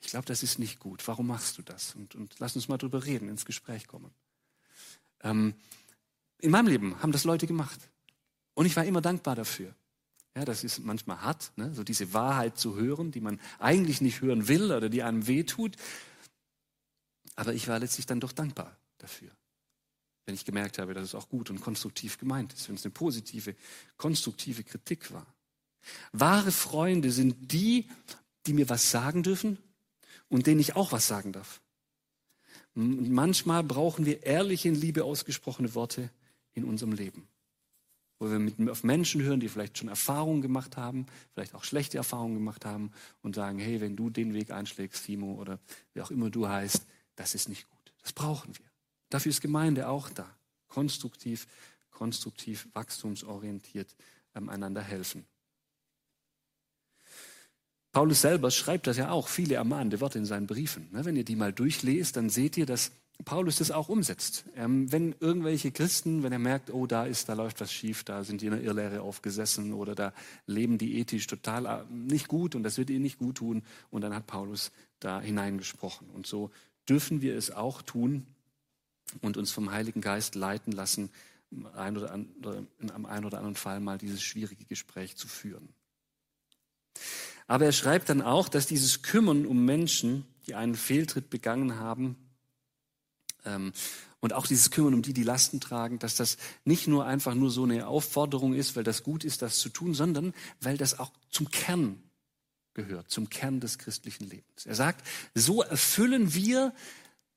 ich 0.00 0.10
glaube, 0.10 0.26
das 0.26 0.42
ist 0.42 0.58
nicht 0.58 0.78
gut. 0.78 1.06
Warum 1.08 1.26
machst 1.26 1.56
du 1.56 1.62
das? 1.62 1.94
Und, 1.94 2.14
und 2.14 2.38
lass 2.38 2.54
uns 2.56 2.68
mal 2.68 2.76
drüber 2.76 3.04
reden, 3.04 3.28
ins 3.28 3.46
Gespräch 3.46 3.86
kommen. 3.86 4.12
Ähm, 5.22 5.54
in 6.38 6.50
meinem 6.50 6.66
Leben 6.66 7.02
haben 7.02 7.12
das 7.12 7.24
Leute 7.24 7.46
gemacht. 7.46 7.80
Und 8.52 8.66
ich 8.66 8.76
war 8.76 8.84
immer 8.84 9.00
dankbar 9.00 9.34
dafür. 9.34 9.74
Ja, 10.36 10.44
das 10.44 10.64
ist 10.64 10.80
manchmal 10.80 11.22
hart, 11.22 11.52
ne? 11.56 11.72
so 11.74 11.84
diese 11.84 12.12
Wahrheit 12.12 12.58
zu 12.58 12.76
hören, 12.76 13.12
die 13.12 13.20
man 13.20 13.40
eigentlich 13.58 14.00
nicht 14.00 14.20
hören 14.20 14.48
will 14.48 14.72
oder 14.72 14.88
die 14.88 15.02
einem 15.02 15.26
wehtut. 15.26 15.76
Aber 17.36 17.54
ich 17.54 17.68
war 17.68 17.78
letztlich 17.78 18.06
dann 18.06 18.20
doch 18.20 18.32
dankbar 18.32 18.76
dafür. 18.98 19.30
Wenn 20.26 20.34
ich 20.34 20.44
gemerkt 20.44 20.78
habe, 20.78 20.94
dass 20.94 21.04
es 21.04 21.14
auch 21.14 21.28
gut 21.28 21.50
und 21.50 21.60
konstruktiv 21.60 22.18
gemeint 22.18 22.52
ist, 22.52 22.68
wenn 22.68 22.76
es 22.76 22.84
eine 22.84 22.92
positive, 22.92 23.54
konstruktive 23.96 24.64
Kritik 24.64 25.12
war. 25.12 25.33
Wahre 26.12 26.52
Freunde 26.52 27.10
sind 27.10 27.52
die, 27.52 27.88
die 28.46 28.52
mir 28.52 28.68
was 28.68 28.90
sagen 28.90 29.22
dürfen 29.22 29.58
und 30.28 30.46
denen 30.46 30.60
ich 30.60 30.76
auch 30.76 30.92
was 30.92 31.06
sagen 31.06 31.32
darf. 31.32 31.60
Manchmal 32.74 33.62
brauchen 33.62 34.04
wir 34.04 34.24
ehrliche, 34.24 34.68
in 34.68 34.74
Liebe 34.74 35.04
ausgesprochene 35.04 35.74
Worte 35.74 36.10
in 36.54 36.64
unserem 36.64 36.92
Leben. 36.92 37.28
Wo 38.18 38.30
wir 38.30 38.38
mit, 38.38 38.68
auf 38.68 38.84
Menschen 38.84 39.22
hören, 39.22 39.40
die 39.40 39.48
vielleicht 39.48 39.78
schon 39.78 39.88
Erfahrungen 39.88 40.42
gemacht 40.42 40.76
haben, 40.76 41.06
vielleicht 41.34 41.54
auch 41.54 41.64
schlechte 41.64 41.98
Erfahrungen 41.98 42.34
gemacht 42.34 42.64
haben 42.64 42.90
und 43.22 43.34
sagen, 43.34 43.58
hey, 43.58 43.80
wenn 43.80 43.96
du 43.96 44.10
den 44.10 44.34
Weg 44.34 44.50
einschlägst, 44.50 45.04
Timo, 45.04 45.34
oder 45.34 45.58
wie 45.92 46.02
auch 46.02 46.10
immer 46.10 46.30
du 46.30 46.48
heißt, 46.48 46.86
das 47.16 47.34
ist 47.34 47.48
nicht 47.48 47.68
gut. 47.68 47.92
Das 48.02 48.12
brauchen 48.12 48.56
wir. 48.56 48.66
Dafür 49.10 49.30
ist 49.30 49.40
Gemeinde 49.40 49.88
auch 49.88 50.10
da. 50.10 50.28
Konstruktiv, 50.68 51.46
konstruktiv, 51.90 52.68
wachstumsorientiert 52.72 53.94
ähm, 54.34 54.48
einander 54.48 54.82
helfen. 54.82 55.24
Paulus 57.94 58.22
selber 58.22 58.50
schreibt 58.50 58.88
das 58.88 58.96
ja 58.96 59.10
auch, 59.10 59.28
viele 59.28 59.54
ermahnende 59.54 60.00
Worte 60.00 60.18
in 60.18 60.24
seinen 60.24 60.48
Briefen. 60.48 60.88
Ne, 60.90 61.04
wenn 61.04 61.14
ihr 61.14 61.24
die 61.24 61.36
mal 61.36 61.52
durchlest, 61.52 62.16
dann 62.16 62.28
seht 62.28 62.56
ihr, 62.56 62.66
dass 62.66 62.90
Paulus 63.24 63.58
das 63.58 63.70
auch 63.70 63.88
umsetzt. 63.88 64.46
Ähm, 64.56 64.90
wenn 64.90 65.14
irgendwelche 65.20 65.70
Christen, 65.70 66.24
wenn 66.24 66.32
er 66.32 66.40
merkt, 66.40 66.74
oh, 66.74 66.88
da 66.88 67.04
ist, 67.04 67.28
da 67.28 67.34
läuft 67.34 67.60
was 67.60 67.72
schief, 67.72 68.02
da 68.02 68.24
sind 68.24 68.40
die 68.40 68.46
in 68.46 68.52
der 68.52 68.62
Irrlehre 68.62 69.00
aufgesessen 69.00 69.72
oder 69.72 69.94
da 69.94 70.12
leben 70.46 70.76
die 70.76 70.98
ethisch 70.98 71.28
total 71.28 71.66
äh, 71.66 71.84
nicht 71.88 72.26
gut 72.26 72.56
und 72.56 72.64
das 72.64 72.78
wird 72.78 72.90
ihnen 72.90 73.02
nicht 73.02 73.18
gut 73.18 73.36
tun. 73.36 73.62
Und 73.90 74.00
dann 74.00 74.12
hat 74.12 74.26
Paulus 74.26 74.72
da 74.98 75.20
hineingesprochen. 75.20 76.10
Und 76.10 76.26
so 76.26 76.50
dürfen 76.88 77.22
wir 77.22 77.36
es 77.36 77.52
auch 77.52 77.80
tun 77.80 78.26
und 79.20 79.36
uns 79.36 79.52
vom 79.52 79.70
Heiligen 79.70 80.00
Geist 80.00 80.34
leiten 80.34 80.72
lassen, 80.72 81.10
ein 81.74 81.96
oder 81.96 82.10
andere, 82.10 82.66
einem 82.80 83.06
einen 83.06 83.24
oder 83.24 83.38
anderen 83.38 83.54
Fall 83.54 83.78
mal 83.78 83.98
dieses 83.98 84.20
schwierige 84.20 84.64
Gespräch 84.64 85.14
zu 85.16 85.28
führen. 85.28 85.68
Aber 87.46 87.66
er 87.66 87.72
schreibt 87.72 88.08
dann 88.08 88.22
auch, 88.22 88.48
dass 88.48 88.66
dieses 88.66 89.02
Kümmern 89.02 89.46
um 89.46 89.64
Menschen, 89.64 90.24
die 90.46 90.54
einen 90.54 90.74
Fehltritt 90.74 91.30
begangen 91.30 91.78
haben, 91.78 92.16
ähm, 93.44 93.72
und 94.20 94.32
auch 94.32 94.46
dieses 94.46 94.70
Kümmern 94.70 94.94
um 94.94 95.02
die, 95.02 95.12
die 95.12 95.22
Lasten 95.22 95.60
tragen, 95.60 95.98
dass 95.98 96.16
das 96.16 96.38
nicht 96.64 96.88
nur 96.88 97.04
einfach 97.04 97.34
nur 97.34 97.50
so 97.50 97.64
eine 97.64 97.86
Aufforderung 97.86 98.54
ist, 98.54 98.74
weil 98.74 98.82
das 98.82 99.02
gut 99.02 99.22
ist, 99.22 99.42
das 99.42 99.58
zu 99.58 99.68
tun, 99.68 99.92
sondern 99.92 100.32
weil 100.62 100.78
das 100.78 100.98
auch 100.98 101.12
zum 101.28 101.50
Kern 101.50 102.02
gehört, 102.72 103.10
zum 103.10 103.28
Kern 103.28 103.60
des 103.60 103.76
christlichen 103.76 104.24
Lebens. 104.24 104.64
Er 104.64 104.76
sagt, 104.76 105.06
so 105.34 105.60
erfüllen 105.62 106.32
wir 106.32 106.72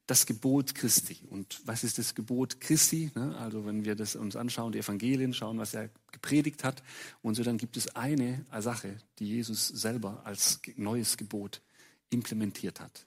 das 0.08 0.26
Gebot 0.26 0.74
Christi. 0.74 1.20
Und 1.30 1.62
was 1.66 1.84
ist 1.84 1.98
das 1.98 2.16
Gebot 2.16 2.62
Christi? 2.62 3.12
Ne, 3.14 3.38
also 3.38 3.66
wenn 3.66 3.84
wir 3.86 3.96
das 3.96 4.16
uns 4.16 4.36
anschauen, 4.36 4.72
die 4.72 4.80
Evangelien, 4.80 5.34
schauen, 5.34 5.60
was 5.60 5.74
er 5.74 5.90
gepredigt 6.12 6.64
hat 6.64 6.82
und 7.22 7.36
so, 7.36 7.44
dann 7.44 7.58
gibt 7.58 7.78
es 7.78 7.96
eine 7.96 8.46
Sache, 8.60 8.98
die 9.20 9.28
Jesus 9.28 9.68
selber 9.68 10.26
als 10.26 10.62
neues 10.78 11.18
Gebot 11.18 11.62
implementiert 12.10 12.80
hat. 12.80 13.06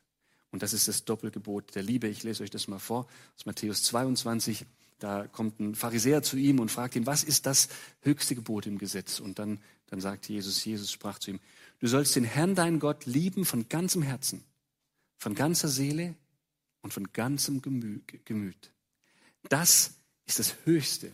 Und 0.50 0.62
das 0.62 0.73
ist 0.75 0.88
das 0.88 1.04
Doppelgebot 1.04 1.75
der 1.75 1.83
Liebe. 1.83 2.09
Ich 2.09 2.23
lese 2.23 2.42
euch 2.42 2.50
das 2.50 2.69
mal 2.69 2.78
vor 2.78 3.07
aus 3.37 3.47
Matthäus 3.47 3.83
22. 3.85 4.66
Da 4.99 5.26
kommt 5.26 5.59
ein 5.59 5.75
Pharisäer 5.75 6.23
zu 6.23 6.37
ihm 6.37 6.61
und 6.61 6.71
fragt 6.71 6.97
ihn, 6.97 7.07
was 7.07 7.25
ist 7.25 7.47
das 7.47 7.69
höchste 8.02 8.35
Gebot 8.35 8.66
im 8.66 8.76
Gesetz? 8.76 9.21
Und 9.21 9.38
dann, 9.38 9.61
dann 9.87 10.00
sagt 10.00 10.28
Jesus, 10.28 10.62
Jesus 10.62 10.92
sprach 10.92 11.19
zu 11.19 11.30
ihm, 11.30 11.40
du 11.78 11.87
sollst 11.87 12.14
den 12.16 12.25
Herrn, 12.25 12.54
deinen 12.54 12.78
Gott, 12.78 13.07
lieben 13.07 13.47
von 13.47 13.69
ganzem 13.71 14.02
Herzen, 14.02 14.45
von 15.16 15.35
ganzer 15.35 15.69
Seele, 15.69 16.14
und 16.82 16.92
von 16.92 17.12
ganzem 17.12 17.62
Gemüt. 17.62 18.72
Das 19.49 19.94
ist 20.26 20.38
das 20.38 20.54
höchste 20.64 21.12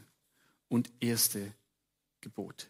und 0.69 0.91
erste 1.01 1.53
Gebot. 2.21 2.69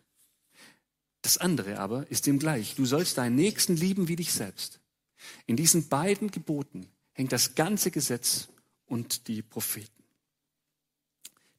Das 1.23 1.39
andere 1.39 1.79
aber 1.81 2.09
ist 2.11 2.27
dem 2.27 2.39
gleich. 2.39 2.75
Du 2.77 2.87
sollst 2.87 3.19
deinen 3.19 3.35
Nächsten 3.35 3.77
lieben 3.77 4.09
wie 4.09 4.17
dich 4.17 4.33
selbst. 4.33 4.81
In 5.47 5.57
diesen 5.57 5.89
beiden 5.89 6.31
Geboten 6.31 6.89
hängt 7.13 7.33
das 7.33 7.55
ganze 7.55 7.91
Gesetz 7.91 8.49
und 8.87 9.27
die 9.29 9.43
Propheten. 9.43 10.05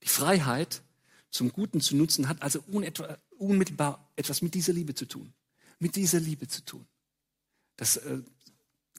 Die 0.04 0.08
Freiheit 0.08 0.82
zum 1.30 1.52
Guten 1.52 1.82
zu 1.82 1.96
nutzen 1.96 2.30
hat 2.30 2.42
also 2.42 2.64
unmittelbar 3.38 4.10
etwas 4.16 4.42
mit 4.42 4.54
dieser 4.54 4.74
Liebe 4.74 4.96
zu 4.96 5.06
tun. 5.06 5.34
Mit 5.80 5.96
dieser 5.96 6.20
Liebe 6.20 6.48
zu 6.48 6.64
tun. 6.64 6.88
Das 7.76 7.98
äh, 7.98 8.22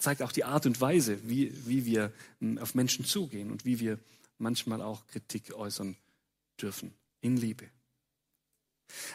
zeigt 0.00 0.22
auch 0.22 0.32
die 0.32 0.44
Art 0.44 0.66
und 0.66 0.80
Weise, 0.80 1.18
wie, 1.28 1.52
wie 1.66 1.84
wir 1.84 2.12
hm, 2.40 2.58
auf 2.58 2.74
Menschen 2.74 3.04
zugehen 3.04 3.50
und 3.50 3.64
wie 3.64 3.80
wir 3.80 3.98
manchmal 4.38 4.82
auch 4.82 5.06
Kritik 5.06 5.54
äußern 5.54 5.96
dürfen 6.60 6.92
in 7.20 7.36
Liebe. 7.36 7.66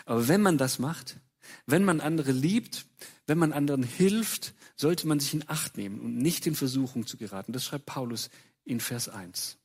Aber 0.06 0.28
wenn 0.28 0.42
man 0.42 0.58
das 0.58 0.80
macht, 0.80 1.18
wenn 1.66 1.84
man 1.84 2.02
andere 2.02 2.32
liebt, 2.32 2.86
wenn 3.28 3.38
man 3.38 3.54
anderen 3.54 3.84
hilft, 3.84 4.54
sollte 4.76 5.08
man 5.08 5.20
sich 5.20 5.34
in 5.34 5.48
Acht 5.50 5.78
nehmen 5.78 6.00
und 6.00 6.18
nicht 6.18 6.48
in 6.48 6.56
Versuchung 6.56 7.06
zu 7.08 7.18
geraten. 7.18 7.54
Das 7.54 7.66
schreibt 7.66 7.86
Paulus 7.86 8.30
in 8.66 8.80
Vers 8.80 9.10
1. 9.10 9.58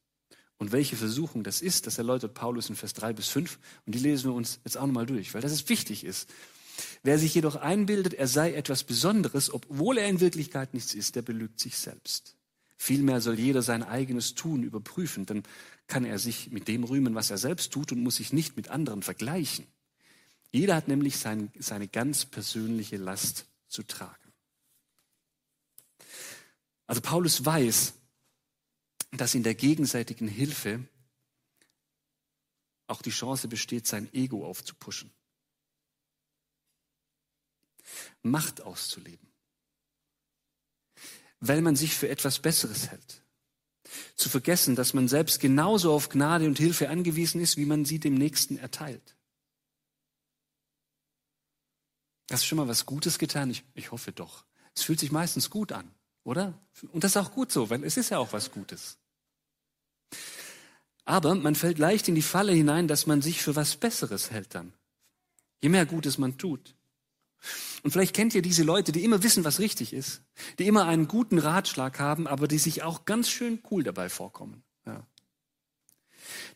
Und 0.59 0.73
welche 0.73 0.97
Versuchung 0.97 1.45
das 1.45 1.61
ist, 1.61 1.87
das 1.87 1.99
erläutert 1.99 2.35
Paulus 2.35 2.69
in 2.69 2.77
Vers 2.77 2.93
3 2.95 3.13
bis 3.13 3.29
5. 3.29 3.59
Und 3.87 3.95
die 3.95 4.01
lesen 4.01 4.31
wir 4.31 4.35
uns 4.35 4.61
jetzt 4.65 4.77
auch 4.77 4.87
nochmal 4.87 5.07
durch, 5.07 5.35
weil 5.35 5.41
das 5.41 5.53
ist 5.53 5.69
wichtig 5.69 6.05
ist. 6.05 6.29
Wer 7.03 7.19
sich 7.19 7.35
jedoch 7.35 7.57
einbildet, 7.57 8.15
er 8.15 8.29
sei 8.29 8.55
etwas 8.55 8.85
Besonderes, 8.85 9.53
obwohl 9.53 9.99
er 9.99 10.09
in 10.09 10.21
Wirklichkeit 10.21 10.75
nichts 10.75 10.95
ist, 10.95 11.17
der 11.17 11.23
belügt 11.23 11.61
sich 11.61 11.77
selbst. 11.77 12.37
Vielmehr 12.77 13.21
soll 13.21 13.39
jeder 13.39 13.63
sein 13.63 13.83
eigenes 13.83 14.35
Tun 14.35 14.63
überprüfen, 14.63 15.27
dann 15.27 15.43
kann 15.89 16.05
er 16.05 16.19
sich 16.19 16.51
mit 16.51 16.69
dem 16.69 16.85
rühmen, 16.85 17.15
was 17.15 17.31
er 17.31 17.39
selbst 17.39 17.73
tut 17.73 17.91
und 17.93 18.03
muss 18.03 18.17
sich 18.17 18.33
nicht 18.33 18.57
mit 18.57 18.69
anderen 18.69 19.03
vergleichen. 19.03 19.67
Jeder 20.53 20.77
hat 20.77 20.89
nämlich 20.89 21.19
sein, 21.19 21.51
seine 21.59 21.89
ganz 21.89 22.25
persönliche 22.25 22.97
Last 22.97 23.47
zu 23.67 23.83
tragen. 23.83 24.33
Also 26.87 27.01
Paulus 27.01 27.45
weiß, 27.45 27.95
dass 29.13 29.35
in 29.35 29.43
der 29.43 29.55
gegenseitigen 29.55 30.29
Hilfe 30.29 30.81
auch 32.87 33.03
die 33.03 33.11
Chance 33.11 33.49
besteht, 33.49 33.87
sein 33.87 34.13
Ego 34.15 34.47
aufzupuschen. 34.47 35.11
Macht 38.23 38.61
auszuleben. 38.61 39.29
Weil 41.41 41.63
man 41.63 41.77
sich 41.77 41.95
für 41.95 42.09
etwas 42.09 42.41
Besseres 42.41 42.89
hält. 42.89 43.23
Zu 44.17 44.29
vergessen, 44.29 44.77
dass 44.77 44.93
man 44.93 45.09
selbst 45.09 45.41
genauso 45.41 45.93
auf 45.93 46.09
Gnade 46.09 46.47
und 46.47 46.59
Hilfe 46.59 46.91
angewiesen 46.91 47.41
ist, 47.41 47.57
wie 47.57 47.65
man 47.65 47.85
sie 47.85 47.99
dem 47.99 48.15
Nächsten 48.15 48.59
erteilt. 48.59 49.17
Hast 52.31 52.43
du 52.43 52.49
schon 52.49 52.59
mal 52.59 52.69
was 52.69 52.85
Gutes 52.85 53.19
getan? 53.19 53.51
Ich, 53.51 53.65
ich 53.75 53.91
hoffe 53.91 54.13
doch. 54.13 54.45
Es 54.75 54.83
fühlt 54.83 55.01
sich 55.01 55.11
meistens 55.11 55.49
gut 55.49 55.73
an, 55.73 55.91
oder? 56.25 56.61
Und 56.93 57.05
das 57.05 57.13
ist 57.13 57.17
auch 57.17 57.33
gut 57.33 57.51
so, 57.51 57.71
weil 57.71 57.83
es 57.85 57.97
ist 57.97 58.11
ja 58.11 58.19
auch 58.19 58.33
was 58.33 58.51
Gutes. 58.51 58.99
Aber 61.05 61.35
man 61.35 61.55
fällt 61.55 61.79
leicht 61.79 62.07
in 62.09 62.15
die 62.15 62.23
Falle 62.23 62.53
hinein, 62.53 62.87
dass 62.87 63.07
man 63.07 63.23
sich 63.23 63.43
für 63.43 63.57
was 63.57 63.77
Besseres 63.77 64.31
hält 64.31 64.55
dann. 64.55 64.75
je 65.63 65.71
mehr 65.71 65.87
Gutes 65.87 66.19
man 66.19 66.37
tut. 66.37 66.77
Und 67.83 67.93
vielleicht 67.93 68.15
kennt 68.15 68.35
ihr 68.35 68.43
diese 68.43 68.65
Leute, 68.65 68.93
die 68.93 69.05
immer 69.05 69.23
wissen, 69.23 69.45
was 69.45 69.61
richtig 69.61 69.93
ist, 69.93 70.23
die 70.59 70.67
immer 70.67 70.87
einen 70.87 71.09
guten 71.09 71.39
Ratschlag 71.39 71.99
haben, 71.99 72.27
aber 72.27 72.49
die 72.49 72.59
sich 72.59 72.83
auch 72.83 73.05
ganz 73.05 73.29
schön 73.29 73.61
cool 73.71 73.83
dabei 73.83 74.09
vorkommen. 74.09 74.63
Ja. 74.87 75.07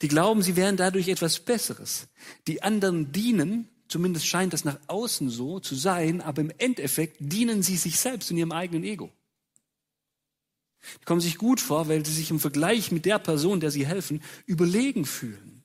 Die 0.03 0.09
glauben, 0.09 0.43
sie 0.43 0.57
wären 0.57 0.77
dadurch 0.77 1.09
etwas 1.09 1.39
Besseres. 1.41 2.09
Die 2.47 2.63
anderen 2.63 3.13
dienen, 3.13 3.69
zumindest 3.89 4.27
scheint 4.27 4.53
das 4.53 4.65
nach 4.65 4.79
außen 4.89 5.31
so 5.31 5.61
zu 5.61 5.75
sein, 5.75 6.21
aber 6.21 6.43
im 6.43 6.53
Endeffekt 6.59 7.17
dienen 7.21 7.63
sie 7.63 7.77
sich 7.77 7.99
selbst 7.99 8.31
und 8.31 8.37
ihrem 8.37 8.53
eigenen 8.53 8.85
Ego. 8.85 9.13
Die 11.01 11.05
kommen 11.05 11.21
sich 11.21 11.39
gut 11.39 11.61
vor, 11.61 11.89
weil 11.89 12.05
sie 12.05 12.13
sich 12.13 12.31
im 12.31 12.41
Vergleich 12.41 12.91
mit 12.91 13.05
der 13.07 13.21
Person, 13.21 13.61
der 13.61 13.71
sie 13.71 13.87
helfen, 13.87 14.23
überlegen 14.47 15.07
fühlen. 15.07 15.63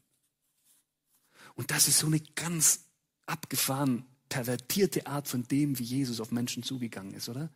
Und 1.56 1.72
das 1.72 1.88
ist 1.88 1.98
so 1.98 2.06
eine 2.06 2.20
ganz 2.20 2.86
abgefahren 3.26 4.06
pervertierte 4.30 5.08
Art 5.08 5.28
von 5.28 5.44
dem, 5.44 5.80
wie 5.80 5.84
Jesus 5.84 6.20
auf 6.20 6.32
Menschen 6.32 6.64
zugegangen 6.64 7.14
ist, 7.14 7.30
oder? 7.30 7.50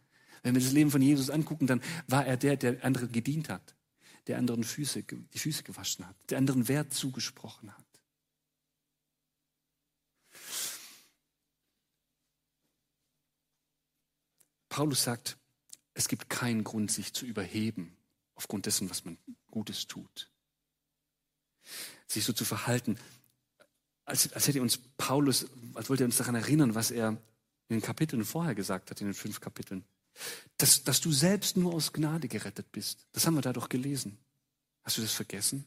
Wenn 0.43 0.55
wir 0.55 0.61
das 0.61 0.71
Leben 0.71 0.91
von 0.91 1.01
Jesus 1.01 1.29
angucken, 1.29 1.67
dann 1.67 1.81
war 2.07 2.25
er 2.25 2.37
der, 2.37 2.57
der 2.57 2.83
anderen 2.83 3.11
gedient 3.11 3.49
hat, 3.49 3.75
der 4.27 4.37
anderen 4.37 4.63
Füße, 4.63 5.03
die 5.03 5.39
Füße 5.39 5.63
gewaschen 5.63 6.07
hat, 6.07 6.15
der 6.29 6.37
anderen 6.37 6.67
Wert 6.67 6.93
zugesprochen 6.93 7.71
hat. 7.71 7.85
Paulus 14.69 15.03
sagt, 15.03 15.37
es 15.93 16.07
gibt 16.07 16.29
keinen 16.29 16.63
Grund, 16.63 16.91
sich 16.91 17.13
zu 17.13 17.25
überheben 17.25 17.95
aufgrund 18.35 18.65
dessen, 18.65 18.89
was 18.89 19.03
man 19.03 19.17
Gutes 19.51 19.85
tut. 19.87 20.31
Sich 22.07 22.23
so 22.23 22.33
zu 22.33 22.45
verhalten, 22.45 22.97
als, 24.11 24.31
als 24.33 24.47
hätte 24.47 24.61
uns 24.61 24.77
Paulus, 24.97 25.47
als 25.73 25.89
wollte 25.89 26.03
er 26.03 26.05
uns 26.05 26.17
daran 26.17 26.35
erinnern, 26.35 26.75
was 26.75 26.91
er 26.91 27.09
in 27.09 27.77
den 27.77 27.81
Kapiteln 27.81 28.25
vorher 28.25 28.53
gesagt 28.53 28.91
hat, 28.91 28.99
in 28.99 29.07
den 29.07 29.13
fünf 29.13 29.39
Kapiteln. 29.39 29.85
Dass, 30.57 30.83
dass 30.83 30.99
du 30.99 31.13
selbst 31.13 31.55
nur 31.55 31.73
aus 31.73 31.93
Gnade 31.93 32.27
gerettet 32.27 32.73
bist. 32.73 33.07
Das 33.13 33.25
haben 33.25 33.35
wir 33.35 33.41
da 33.41 33.53
doch 33.53 33.69
gelesen. 33.69 34.17
Hast 34.83 34.97
du 34.97 35.01
das 35.01 35.13
vergessen? 35.13 35.65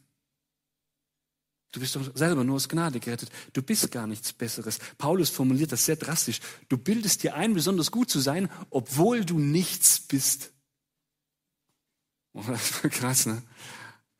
Du 1.73 1.81
bist 1.81 1.97
doch 1.97 2.15
selber 2.15 2.45
nur 2.45 2.57
aus 2.57 2.69
Gnade 2.69 3.01
gerettet. 3.01 3.31
Du 3.55 3.63
bist 3.63 3.91
gar 3.91 4.07
nichts 4.07 4.35
Besseres. 4.35 4.79
Paulus 4.99 5.31
formuliert 5.31 5.73
das 5.73 5.87
sehr 5.87 5.97
drastisch. 5.97 6.41
Du 6.69 6.77
bildest 6.77 7.23
dir 7.23 7.35
ein, 7.35 7.55
besonders 7.55 7.91
gut 7.91 8.11
zu 8.11 8.21
sein, 8.21 8.51
obwohl 8.69 9.25
du 9.25 9.39
nichts 9.39 10.01
bist. 10.01 10.53
Oh, 12.35 12.43
das 12.47 12.71
ist 12.71 12.83
krass, 12.93 13.25
ne? 13.25 13.43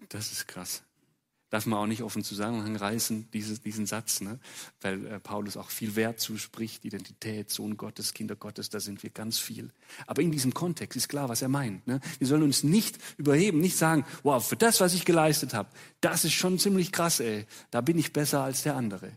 Das 0.09 0.33
ist 0.33 0.49
krass 0.49 0.83
darf 1.51 1.67
man 1.67 1.79
auch 1.79 1.87
nicht 1.87 2.03
offen 2.03 2.25
Zusammenhang 2.25 2.77
reißen, 2.77 3.31
dieses, 3.33 3.61
diesen 3.61 3.87
Satz, 3.87 4.21
ne? 4.21 4.39
weil 4.81 5.07
äh, 5.07 5.21
Paulus 5.21 5.57
auch 5.57 5.71
viel 5.71 5.95
Wert 5.97 6.21
zuspricht, 6.21 6.85
Identität, 6.85 7.51
Sohn 7.51 7.77
Gottes, 7.77 8.15
Kinder 8.15 8.37
Gottes, 8.37 8.71
da 8.71 8.81
sind 8.81 9.03
wir 9.03 9.11
ganz 9.11 9.39
viel. 9.39 9.71
Aber 10.07 10.23
in 10.23 10.33
diesem 10.33 10.55
Kontext 10.55 10.97
ist 10.97 11.09
klar, 11.09 11.29
was 11.29 11.43
er 11.43 11.49
meint. 11.49 11.87
Ne? 11.87 12.01
Wir 12.19 12.27
sollen 12.27 12.43
uns 12.43 12.65
nicht 12.65 12.99
überheben, 13.17 13.61
nicht 13.61 13.77
sagen, 13.77 14.05
wow, 14.23 14.45
für 14.45 14.57
das, 14.57 14.81
was 14.81 14.95
ich 14.95 15.05
geleistet 15.05 15.55
habe, 15.55 15.69
das 16.01 16.25
ist 16.25 16.33
schon 16.33 16.59
ziemlich 16.59 16.93
krass, 16.93 17.21
ey, 17.21 17.47
da 17.71 17.81
bin 17.81 17.99
ich 17.99 18.13
besser 18.13 18.43
als 18.43 18.63
der 18.63 18.75
andere. 18.75 19.13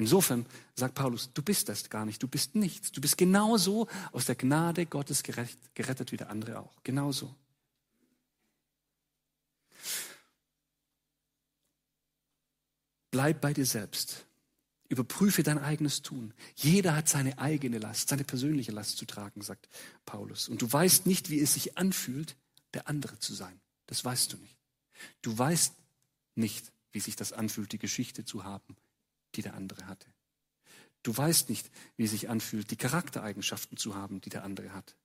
Insofern 0.00 0.46
sagt 0.74 0.94
Paulus, 0.94 1.30
du 1.34 1.42
bist 1.42 1.68
das 1.68 1.90
gar 1.90 2.06
nicht, 2.06 2.22
du 2.22 2.26
bist 2.26 2.54
nichts. 2.54 2.90
Du 2.90 3.02
bist 3.02 3.18
genauso 3.18 3.86
aus 4.12 4.24
der 4.24 4.34
Gnade 4.34 4.86
Gottes 4.86 5.22
gerettet, 5.22 5.58
gerettet 5.74 6.10
wie 6.10 6.16
der 6.16 6.30
andere 6.30 6.58
auch. 6.58 6.82
Genauso. 6.82 7.34
Bleib 13.10 13.40
bei 13.40 13.52
dir 13.52 13.66
selbst. 13.66 14.26
Überprüfe 14.88 15.42
dein 15.42 15.58
eigenes 15.58 16.02
Tun. 16.02 16.34
Jeder 16.56 16.96
hat 16.96 17.08
seine 17.08 17.38
eigene 17.38 17.78
Last, 17.78 18.08
seine 18.08 18.24
persönliche 18.24 18.72
Last 18.72 18.98
zu 18.98 19.06
tragen, 19.06 19.40
sagt 19.40 19.68
Paulus. 20.04 20.48
Und 20.48 20.62
du 20.62 20.72
weißt 20.72 21.06
nicht, 21.06 21.30
wie 21.30 21.40
es 21.40 21.54
sich 21.54 21.78
anfühlt, 21.78 22.36
der 22.74 22.88
andere 22.88 23.18
zu 23.18 23.34
sein. 23.34 23.60
Das 23.86 24.04
weißt 24.04 24.32
du 24.32 24.36
nicht. 24.38 24.56
Du 25.22 25.36
weißt 25.36 25.74
nicht, 26.34 26.72
wie 26.92 27.00
sich 27.00 27.16
das 27.16 27.32
anfühlt, 27.32 27.72
die 27.72 27.78
Geschichte 27.78 28.24
zu 28.24 28.44
haben, 28.44 28.76
die 29.36 29.42
der 29.42 29.54
andere 29.54 29.86
hatte. 29.86 30.08
Du 31.02 31.16
weißt 31.16 31.48
nicht, 31.48 31.70
wie 31.96 32.04
es 32.04 32.10
sich 32.10 32.28
anfühlt, 32.28 32.70
die 32.70 32.76
Charaktereigenschaften 32.76 33.78
zu 33.78 33.94
haben, 33.94 34.20
die 34.20 34.28
der 34.28 34.44
andere 34.44 34.72
hat. 34.72 34.96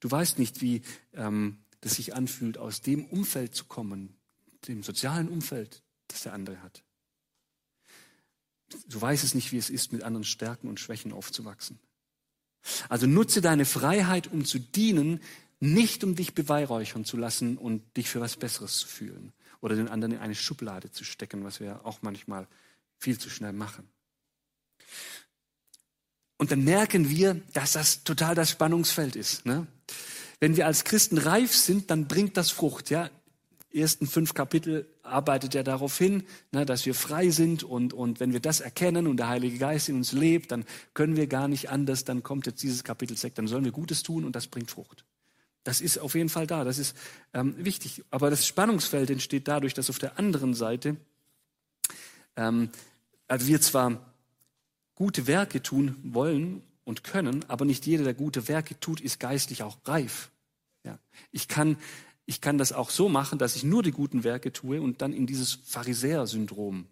Du 0.00 0.10
weißt 0.10 0.38
nicht, 0.38 0.60
wie 0.60 0.82
ähm, 1.12 1.64
sich 1.82 2.14
anfühlt, 2.14 2.58
aus 2.58 2.80
dem 2.80 3.04
Umfeld 3.06 3.54
zu 3.54 3.64
kommen, 3.64 4.16
dem 4.68 4.82
sozialen 4.82 5.28
Umfeld, 5.28 5.82
das 6.08 6.22
der 6.22 6.32
andere 6.32 6.62
hat. 6.62 6.84
Du 8.88 9.00
weißt 9.00 9.24
es 9.24 9.34
nicht, 9.34 9.52
wie 9.52 9.58
es 9.58 9.70
ist, 9.70 9.92
mit 9.92 10.02
anderen 10.02 10.24
Stärken 10.24 10.68
und 10.68 10.80
Schwächen 10.80 11.12
aufzuwachsen. 11.12 11.78
Also 12.88 13.06
nutze 13.06 13.40
deine 13.40 13.64
Freiheit, 13.64 14.32
um 14.32 14.44
zu 14.44 14.58
dienen, 14.58 15.20
nicht 15.60 16.04
um 16.04 16.14
dich 16.14 16.34
beweihräuchern 16.34 17.04
zu 17.04 17.16
lassen 17.16 17.56
und 17.56 17.96
dich 17.96 18.08
für 18.08 18.20
was 18.20 18.36
Besseres 18.36 18.78
zu 18.78 18.86
fühlen 18.86 19.32
oder 19.60 19.76
den 19.76 19.88
anderen 19.88 20.14
in 20.14 20.20
eine 20.20 20.34
Schublade 20.34 20.90
zu 20.90 21.04
stecken, 21.04 21.44
was 21.44 21.60
wir 21.60 21.84
auch 21.86 22.02
manchmal 22.02 22.46
viel 22.98 23.18
zu 23.18 23.30
schnell 23.30 23.52
machen. 23.52 23.88
Und 26.36 26.50
dann 26.50 26.64
merken 26.64 27.08
wir, 27.08 27.40
dass 27.52 27.72
das 27.72 28.04
total 28.04 28.34
das 28.34 28.50
Spannungsfeld 28.50 29.16
ist. 29.16 29.46
Ne? 29.46 29.66
Wenn 30.40 30.56
wir 30.56 30.66
als 30.66 30.84
Christen 30.84 31.16
reif 31.16 31.54
sind, 31.54 31.90
dann 31.90 32.08
bringt 32.08 32.36
das 32.36 32.50
Frucht. 32.50 32.90
Ja? 32.90 33.10
Ersten 33.74 34.06
fünf 34.06 34.34
Kapitel 34.34 34.86
arbeitet 35.02 35.54
er 35.54 35.64
darauf 35.64 35.98
hin, 35.98 36.24
ne, 36.52 36.64
dass 36.64 36.86
wir 36.86 36.94
frei 36.94 37.30
sind 37.30 37.62
und, 37.62 37.92
und 37.92 38.20
wenn 38.20 38.32
wir 38.32 38.40
das 38.40 38.60
erkennen 38.60 39.06
und 39.06 39.16
der 39.16 39.28
Heilige 39.28 39.58
Geist 39.58 39.88
in 39.88 39.96
uns 39.96 40.12
lebt, 40.12 40.52
dann 40.52 40.64
können 40.94 41.16
wir 41.16 41.26
gar 41.26 41.48
nicht 41.48 41.70
anders, 41.70 42.04
dann 42.04 42.22
kommt 42.22 42.46
jetzt 42.46 42.62
dieses 42.62 42.84
Kapitel 42.84 43.16
6, 43.16 43.34
dann 43.34 43.48
sollen 43.48 43.64
wir 43.64 43.72
Gutes 43.72 44.02
tun 44.02 44.24
und 44.24 44.36
das 44.36 44.46
bringt 44.46 44.70
Frucht. 44.70 45.04
Das 45.64 45.80
ist 45.80 45.98
auf 45.98 46.14
jeden 46.14 46.28
Fall 46.28 46.46
da, 46.46 46.62
das 46.62 46.78
ist 46.78 46.96
ähm, 47.32 47.54
wichtig. 47.58 48.04
Aber 48.10 48.30
das 48.30 48.46
Spannungsfeld 48.46 49.10
entsteht 49.10 49.48
dadurch, 49.48 49.74
dass 49.74 49.90
auf 49.90 49.98
der 49.98 50.18
anderen 50.18 50.54
Seite 50.54 50.96
ähm, 52.36 52.70
also 53.28 53.46
wir 53.46 53.60
zwar 53.60 54.00
gute 54.94 55.26
Werke 55.26 55.62
tun 55.62 55.96
wollen 56.02 56.62
und 56.84 57.04
können, 57.04 57.44
aber 57.48 57.64
nicht 57.64 57.86
jeder, 57.86 58.04
der 58.04 58.14
gute 58.14 58.48
Werke 58.48 58.78
tut, 58.78 59.00
ist 59.00 59.18
geistlich 59.18 59.62
auch 59.62 59.78
reif. 59.86 60.30
Ja. 60.84 60.98
Ich 61.32 61.48
kann 61.48 61.76
ich 62.26 62.40
kann 62.40 62.58
das 62.58 62.72
auch 62.72 62.90
so 62.90 63.08
machen, 63.08 63.38
dass 63.38 63.56
ich 63.56 63.64
nur 63.64 63.82
die 63.82 63.90
guten 63.90 64.24
Werke 64.24 64.52
tue 64.52 64.80
und 64.80 65.02
dann 65.02 65.12
in 65.12 65.26
dieses 65.26 65.52
Pharisäer-Syndrom 65.52 66.86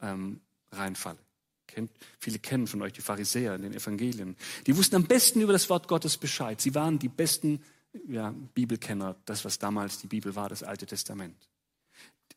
ähm, 0.00 0.40
reinfalle. 0.70 1.18
Kennt, 1.66 1.90
viele 2.18 2.38
kennen 2.38 2.66
von 2.66 2.80
euch 2.82 2.92
die 2.92 3.02
Pharisäer 3.02 3.54
in 3.56 3.62
den 3.62 3.74
Evangelien. 3.74 4.36
Die 4.66 4.76
wussten 4.76 4.96
am 4.96 5.04
besten 5.04 5.40
über 5.40 5.52
das 5.52 5.68
Wort 5.68 5.88
Gottes 5.88 6.16
Bescheid. 6.16 6.60
Sie 6.60 6.74
waren 6.74 6.98
die 6.98 7.08
besten 7.08 7.62
ja, 8.06 8.34
Bibelkenner, 8.54 9.16
das, 9.24 9.44
was 9.44 9.58
damals 9.58 9.98
die 9.98 10.06
Bibel 10.06 10.34
war, 10.34 10.48
das 10.48 10.62
Alte 10.62 10.86
Testament. 10.86 11.36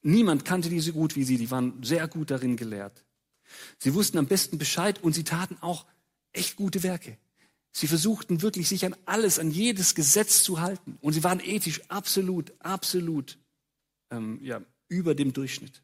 Niemand 0.01 0.45
kannte 0.45 0.69
die 0.69 0.79
so 0.79 0.93
gut 0.93 1.15
wie 1.15 1.23
sie. 1.23 1.37
Die 1.37 1.51
waren 1.51 1.81
sehr 1.83 2.07
gut 2.07 2.31
darin 2.31 2.57
gelehrt. 2.57 3.05
Sie 3.77 3.93
wussten 3.93 4.17
am 4.17 4.27
besten 4.27 4.57
Bescheid 4.57 5.03
und 5.03 5.13
sie 5.13 5.23
taten 5.23 5.57
auch 5.61 5.85
echt 6.31 6.55
gute 6.55 6.83
Werke. 6.83 7.17
Sie 7.71 7.87
versuchten 7.87 8.41
wirklich, 8.41 8.67
sich 8.67 8.85
an 8.85 8.95
alles, 9.05 9.39
an 9.39 9.51
jedes 9.51 9.95
Gesetz 9.95 10.43
zu 10.43 10.59
halten. 10.59 10.97
Und 11.01 11.13
sie 11.13 11.23
waren 11.23 11.39
ethisch 11.39 11.81
absolut, 11.89 12.53
absolut 12.59 13.37
ähm, 14.09 14.39
ja, 14.41 14.61
über 14.89 15.15
dem 15.15 15.31
Durchschnitt. 15.31 15.81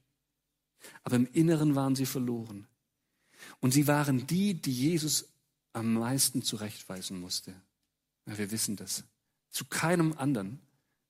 Aber 1.03 1.15
im 1.15 1.27
Inneren 1.31 1.75
waren 1.75 1.95
sie 1.95 2.05
verloren. 2.05 2.67
Und 3.59 3.71
sie 3.71 3.87
waren 3.87 4.27
die, 4.27 4.53
die 4.53 4.71
Jesus 4.71 5.29
am 5.73 5.93
meisten 5.93 6.41
zurechtweisen 6.41 7.19
musste. 7.19 7.53
Ja, 8.25 8.37
wir 8.37 8.51
wissen 8.51 8.75
das. 8.75 9.03
Zu 9.49 9.65
keinem 9.65 10.13
anderen. 10.17 10.59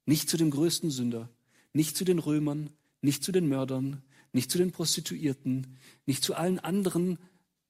Nicht 0.05 0.29
zu 0.29 0.37
dem 0.37 0.51
größten 0.51 0.91
Sünder, 0.91 1.29
nicht 1.73 1.97
zu 1.97 2.05
den 2.05 2.19
Römern, 2.19 2.69
nicht 3.01 3.23
zu 3.23 3.31
den 3.31 3.49
Mördern, 3.49 4.03
nicht 4.31 4.51
zu 4.51 4.57
den 4.57 4.71
Prostituierten, 4.71 5.77
nicht 6.05 6.23
zu 6.23 6.35
allen 6.35 6.59
anderen, 6.59 7.17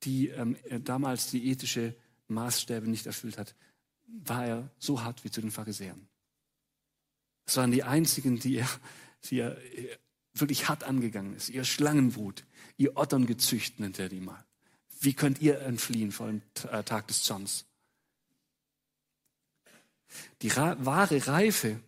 die 0.04 0.28
ähm, 0.30 0.56
äh, 0.66 0.80
damals 0.80 1.32
die 1.32 1.50
ethische 1.50 1.96
Maßstäbe 2.28 2.90
nicht 2.90 3.06
erfüllt 3.06 3.38
hat, 3.38 3.56
war 4.08 4.46
er 4.46 4.72
so 4.80 5.04
hart 5.04 5.24
wie 5.24 5.32
zu 5.32 5.42
den 5.42 5.52
Pharisäern. 5.52 6.08
Es 7.46 7.58
waren 7.58 7.72
die 7.72 7.84
einzigen, 7.84 8.40
die 8.40 8.58
er, 8.58 8.70
die 9.26 9.40
er 9.40 9.58
wirklich 10.34 10.70
hart 10.70 10.84
angegangen 10.84 11.36
ist. 11.36 11.50
Ihr 11.50 11.64
Schlangenbrut, 11.64 12.46
ihr 12.78 12.98
Otterngezücht 12.98 13.80
nennt 13.80 14.00
er 14.00 14.10
die 14.10 14.20
mal. 14.20 14.44
Wie 15.00 15.14
könnt 15.14 15.42
ihr 15.42 15.62
entfliehen 15.62 16.12
vor 16.12 16.28
dem 16.28 16.42
äh, 16.72 16.84
Tag 16.84 17.08
des 17.08 17.24
Zorns? 17.24 17.66
Die 20.42 20.56
wahre 20.56 21.28
Reife 21.28 21.80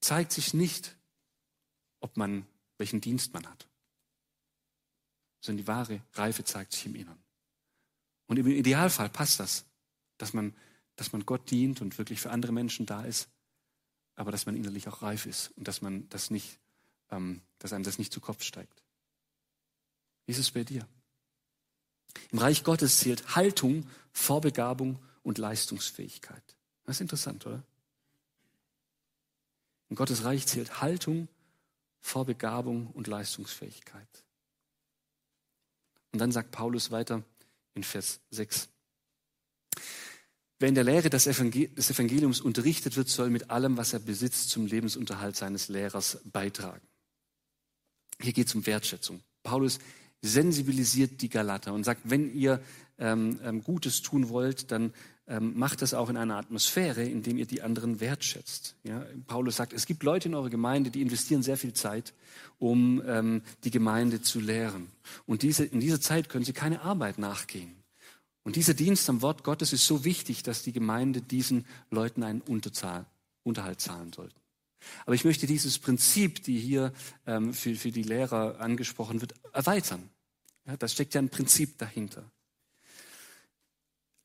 zeigt 0.00 0.32
sich 0.32 0.54
nicht, 0.54 0.96
ob 2.00 2.16
man, 2.16 2.46
welchen 2.78 3.00
Dienst 3.00 3.32
man 3.32 3.46
hat, 3.46 3.68
sondern 5.40 5.64
die 5.64 5.68
wahre 5.68 6.02
Reife 6.14 6.44
zeigt 6.44 6.72
sich 6.72 6.86
im 6.86 6.94
Inneren. 6.94 7.22
Und 8.26 8.38
im 8.38 8.46
Idealfall 8.46 9.08
passt 9.08 9.40
das 9.40 9.64
dass 10.22 10.34
man, 10.34 10.54
dass 10.94 11.12
man 11.12 11.26
Gott 11.26 11.50
dient 11.50 11.80
und 11.80 11.98
wirklich 11.98 12.20
für 12.20 12.30
andere 12.30 12.52
Menschen 12.52 12.86
da 12.86 13.04
ist, 13.04 13.28
aber 14.14 14.30
dass 14.30 14.46
man 14.46 14.54
innerlich 14.54 14.86
auch 14.86 15.02
reif 15.02 15.26
ist 15.26 15.48
und 15.56 15.66
dass 15.66 15.82
man 15.82 16.08
das 16.10 16.30
nicht, 16.30 16.60
ähm, 17.10 17.42
dass 17.58 17.72
einem 17.72 17.82
das 17.82 17.98
nicht 17.98 18.12
zu 18.12 18.20
Kopf 18.20 18.44
steigt. 18.44 18.84
Wie 20.24 20.30
ist 20.30 20.38
es 20.38 20.52
bei 20.52 20.62
dir? 20.62 20.86
Im 22.30 22.38
Reich 22.38 22.62
Gottes 22.62 23.00
zählt 23.00 23.34
Haltung, 23.34 23.90
Vorbegabung 24.12 25.00
und 25.24 25.38
Leistungsfähigkeit. 25.38 26.56
Das 26.84 26.98
ist 26.98 27.00
interessant, 27.00 27.44
oder? 27.44 27.64
In 29.88 29.96
Gottes 29.96 30.22
Reich 30.22 30.46
zählt 30.46 30.80
Haltung, 30.80 31.26
Vorbegabung 32.00 32.86
und 32.92 33.08
Leistungsfähigkeit. 33.08 34.24
Und 36.12 36.20
dann 36.20 36.30
sagt 36.30 36.52
Paulus 36.52 36.92
weiter 36.92 37.24
in 37.74 37.82
Vers 37.82 38.20
6. 38.30 38.68
Wer 40.62 40.68
in 40.68 40.76
der 40.76 40.84
Lehre 40.84 41.10
des 41.10 41.26
Evangeliums 41.26 42.40
unterrichtet 42.40 42.96
wird, 42.96 43.08
soll 43.08 43.30
mit 43.30 43.50
allem, 43.50 43.76
was 43.76 43.94
er 43.94 43.98
besitzt, 43.98 44.48
zum 44.50 44.66
Lebensunterhalt 44.66 45.34
seines 45.34 45.66
Lehrers 45.66 46.18
beitragen. 46.22 46.86
Hier 48.20 48.32
geht 48.32 48.46
es 48.46 48.54
um 48.54 48.64
Wertschätzung. 48.64 49.24
Paulus 49.42 49.80
sensibilisiert 50.20 51.20
die 51.20 51.28
Galater 51.28 51.74
und 51.74 51.82
sagt, 51.82 52.02
wenn 52.04 52.32
ihr 52.32 52.60
ähm, 53.00 53.40
ähm, 53.42 53.64
Gutes 53.64 54.02
tun 54.02 54.28
wollt, 54.28 54.70
dann 54.70 54.92
ähm, 55.26 55.52
macht 55.58 55.82
das 55.82 55.94
auch 55.94 56.08
in 56.08 56.16
einer 56.16 56.36
Atmosphäre, 56.36 57.02
in 57.02 57.24
dem 57.24 57.38
ihr 57.38 57.46
die 57.46 57.62
anderen 57.62 57.98
wertschätzt. 57.98 58.76
Ja? 58.84 59.04
Paulus 59.26 59.56
sagt, 59.56 59.72
es 59.72 59.84
gibt 59.84 60.04
Leute 60.04 60.28
in 60.28 60.36
eurer 60.36 60.48
Gemeinde, 60.48 60.92
die 60.92 61.02
investieren 61.02 61.42
sehr 61.42 61.56
viel 61.56 61.72
Zeit, 61.72 62.14
um 62.60 63.02
ähm, 63.04 63.42
die 63.64 63.72
Gemeinde 63.72 64.22
zu 64.22 64.38
lehren. 64.38 64.92
Und 65.26 65.42
diese, 65.42 65.64
in 65.64 65.80
dieser 65.80 66.00
Zeit 66.00 66.28
können 66.28 66.44
sie 66.44 66.52
keine 66.52 66.82
Arbeit 66.82 67.18
nachgehen. 67.18 67.81
Und 68.44 68.56
dieser 68.56 68.74
Dienst 68.74 69.08
am 69.08 69.22
Wort 69.22 69.44
Gottes 69.44 69.72
ist 69.72 69.86
so 69.86 70.04
wichtig, 70.04 70.42
dass 70.42 70.62
die 70.62 70.72
Gemeinde 70.72 71.22
diesen 71.22 71.66
Leuten 71.90 72.22
einen 72.22 72.40
Unterzahl, 72.40 73.06
Unterhalt 73.44 73.80
zahlen 73.80 74.12
sollte. 74.12 74.34
Aber 75.06 75.14
ich 75.14 75.24
möchte 75.24 75.46
dieses 75.46 75.78
Prinzip, 75.78 76.42
die 76.42 76.58
hier 76.58 76.92
ähm, 77.26 77.54
für, 77.54 77.74
für 77.76 77.92
die 77.92 78.02
Lehrer 78.02 78.60
angesprochen 78.60 79.20
wird, 79.20 79.34
erweitern. 79.52 80.10
Ja, 80.66 80.76
da 80.76 80.88
steckt 80.88 81.14
ja 81.14 81.20
ein 81.20 81.28
Prinzip 81.28 81.78
dahinter. 81.78 82.30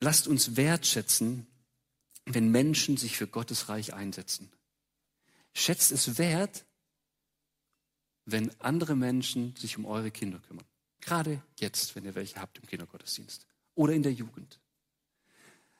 Lasst 0.00 0.26
uns 0.26 0.56
wertschätzen, 0.56 1.46
wenn 2.24 2.50
Menschen 2.50 2.96
sich 2.96 3.16
für 3.16 3.26
Gottes 3.26 3.68
Reich 3.68 3.94
einsetzen. 3.94 4.50
Schätzt 5.54 5.92
es 5.92 6.18
wert, 6.18 6.64
wenn 8.24 8.50
andere 8.60 8.94
Menschen 8.94 9.56
sich 9.56 9.78
um 9.78 9.86
eure 9.86 10.10
Kinder 10.10 10.38
kümmern. 10.40 10.66
Gerade 11.00 11.42
jetzt, 11.56 11.96
wenn 11.96 12.04
ihr 12.04 12.14
welche 12.14 12.40
habt 12.40 12.58
im 12.58 12.66
Kindergottesdienst 12.66 13.47
oder 13.78 13.92
in 13.92 14.02
der 14.02 14.12
Jugend. 14.12 14.58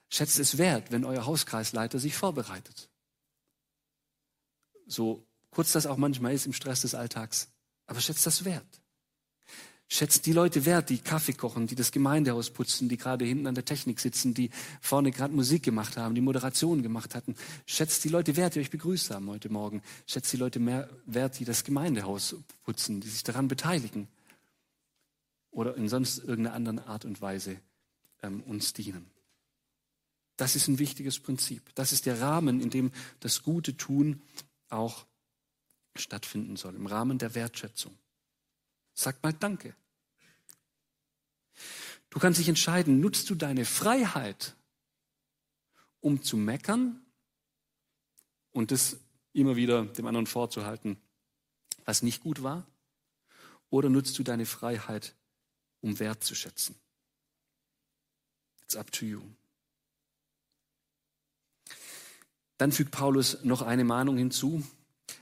Schätzt 0.08 0.38
es 0.38 0.56
wert, 0.56 0.92
wenn 0.92 1.04
euer 1.04 1.26
Hauskreisleiter 1.26 1.98
sich 1.98 2.14
vorbereitet. 2.14 2.88
So 4.86 5.26
kurz 5.50 5.72
das 5.72 5.86
auch 5.86 5.96
manchmal 5.96 6.32
ist 6.32 6.46
im 6.46 6.52
Stress 6.52 6.82
des 6.82 6.94
Alltags. 6.94 7.48
Aber 7.86 8.00
schätzt 8.00 8.24
das 8.24 8.44
wert. 8.44 8.80
Schätzt 9.88 10.26
die 10.26 10.32
Leute 10.32 10.64
wert, 10.64 10.90
die 10.90 10.98
Kaffee 10.98 11.32
kochen, 11.32 11.66
die 11.66 11.74
das 11.74 11.90
Gemeindehaus 11.90 12.50
putzen, 12.50 12.88
die 12.88 12.98
gerade 12.98 13.24
hinten 13.24 13.48
an 13.48 13.54
der 13.54 13.64
Technik 13.64 13.98
sitzen, 13.98 14.32
die 14.32 14.50
vorne 14.80 15.10
gerade 15.10 15.34
Musik 15.34 15.64
gemacht 15.64 15.96
haben, 15.96 16.14
die 16.14 16.20
Moderation 16.20 16.82
gemacht 16.82 17.16
hatten. 17.16 17.34
Schätzt 17.66 18.04
die 18.04 18.10
Leute 18.10 18.36
wert, 18.36 18.54
die 18.54 18.60
euch 18.60 18.70
begrüßt 18.70 19.10
haben 19.10 19.28
heute 19.28 19.50
Morgen. 19.50 19.82
Schätzt 20.06 20.32
die 20.32 20.36
Leute 20.36 20.60
mehr 20.60 20.88
wert, 21.06 21.40
die 21.40 21.44
das 21.44 21.64
Gemeindehaus 21.64 22.36
putzen, 22.62 23.00
die 23.00 23.08
sich 23.08 23.24
daran 23.24 23.48
beteiligen. 23.48 24.06
Oder 25.50 25.74
in 25.76 25.88
sonst 25.88 26.18
irgendeiner 26.18 26.54
anderen 26.54 26.78
Art 26.80 27.04
und 27.04 27.20
Weise 27.20 27.58
ähm, 28.22 28.42
uns 28.42 28.72
dienen. 28.72 29.10
Das 30.36 30.54
ist 30.54 30.68
ein 30.68 30.78
wichtiges 30.78 31.18
Prinzip. 31.18 31.74
Das 31.74 31.92
ist 31.92 32.06
der 32.06 32.20
Rahmen, 32.20 32.60
in 32.60 32.70
dem 32.70 32.92
das 33.20 33.42
gute 33.42 33.76
Tun 33.76 34.22
auch 34.68 35.06
stattfinden 35.96 36.56
soll, 36.56 36.76
im 36.76 36.86
Rahmen 36.86 37.18
der 37.18 37.34
Wertschätzung. 37.34 37.96
Sag 38.94 39.22
mal 39.22 39.32
Danke. 39.32 39.74
Du 42.10 42.18
kannst 42.18 42.38
dich 42.38 42.48
entscheiden, 42.48 43.00
nutzt 43.00 43.28
du 43.30 43.34
deine 43.34 43.64
Freiheit, 43.64 44.54
um 46.00 46.22
zu 46.22 46.36
meckern 46.36 47.04
und 48.52 48.70
das 48.70 48.96
immer 49.32 49.56
wieder 49.56 49.84
dem 49.84 50.06
anderen 50.06 50.26
vorzuhalten, 50.26 50.96
was 51.84 52.02
nicht 52.02 52.22
gut 52.22 52.42
war? 52.42 52.66
Oder 53.70 53.90
nutzt 53.90 54.18
du 54.18 54.22
deine 54.22 54.46
Freiheit, 54.46 55.14
um 55.80 55.98
wertzuschätzen? 55.98 56.74
It's 58.68 58.76
up 58.76 58.92
to 58.92 59.06
you. 59.06 59.22
Dann 62.58 62.70
fügt 62.70 62.90
Paulus 62.90 63.38
noch 63.42 63.62
eine 63.62 63.82
Mahnung 63.82 64.18
hinzu. 64.18 64.62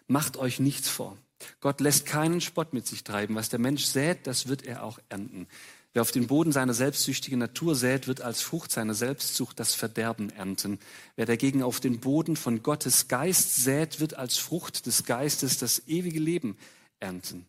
Macht 0.08 0.36
euch 0.36 0.58
nichts 0.58 0.88
vor. 0.88 1.16
Gott 1.60 1.80
lässt 1.80 2.06
keinen 2.06 2.40
Spott 2.40 2.72
mit 2.72 2.88
sich 2.88 3.04
treiben. 3.04 3.36
Was 3.36 3.48
der 3.48 3.60
Mensch 3.60 3.84
sät, 3.84 4.26
das 4.26 4.48
wird 4.48 4.64
er 4.64 4.82
auch 4.82 4.98
ernten. 5.10 5.46
Wer 5.92 6.02
auf 6.02 6.10
den 6.10 6.26
Boden 6.26 6.50
seiner 6.50 6.74
selbstsüchtigen 6.74 7.38
Natur 7.38 7.76
sät, 7.76 8.08
wird 8.08 8.20
als 8.20 8.42
Frucht 8.42 8.72
seiner 8.72 8.94
Selbstsucht 8.94 9.60
das 9.60 9.74
Verderben 9.74 10.30
ernten. 10.30 10.80
Wer 11.14 11.26
dagegen 11.26 11.62
auf 11.62 11.78
den 11.78 12.00
Boden 12.00 12.34
von 12.34 12.64
Gottes 12.64 13.06
Geist 13.06 13.62
sät, 13.62 14.00
wird 14.00 14.14
als 14.14 14.38
Frucht 14.38 14.86
des 14.86 15.04
Geistes 15.04 15.56
das 15.56 15.86
ewige 15.86 16.18
Leben 16.18 16.58
ernten. 16.98 17.46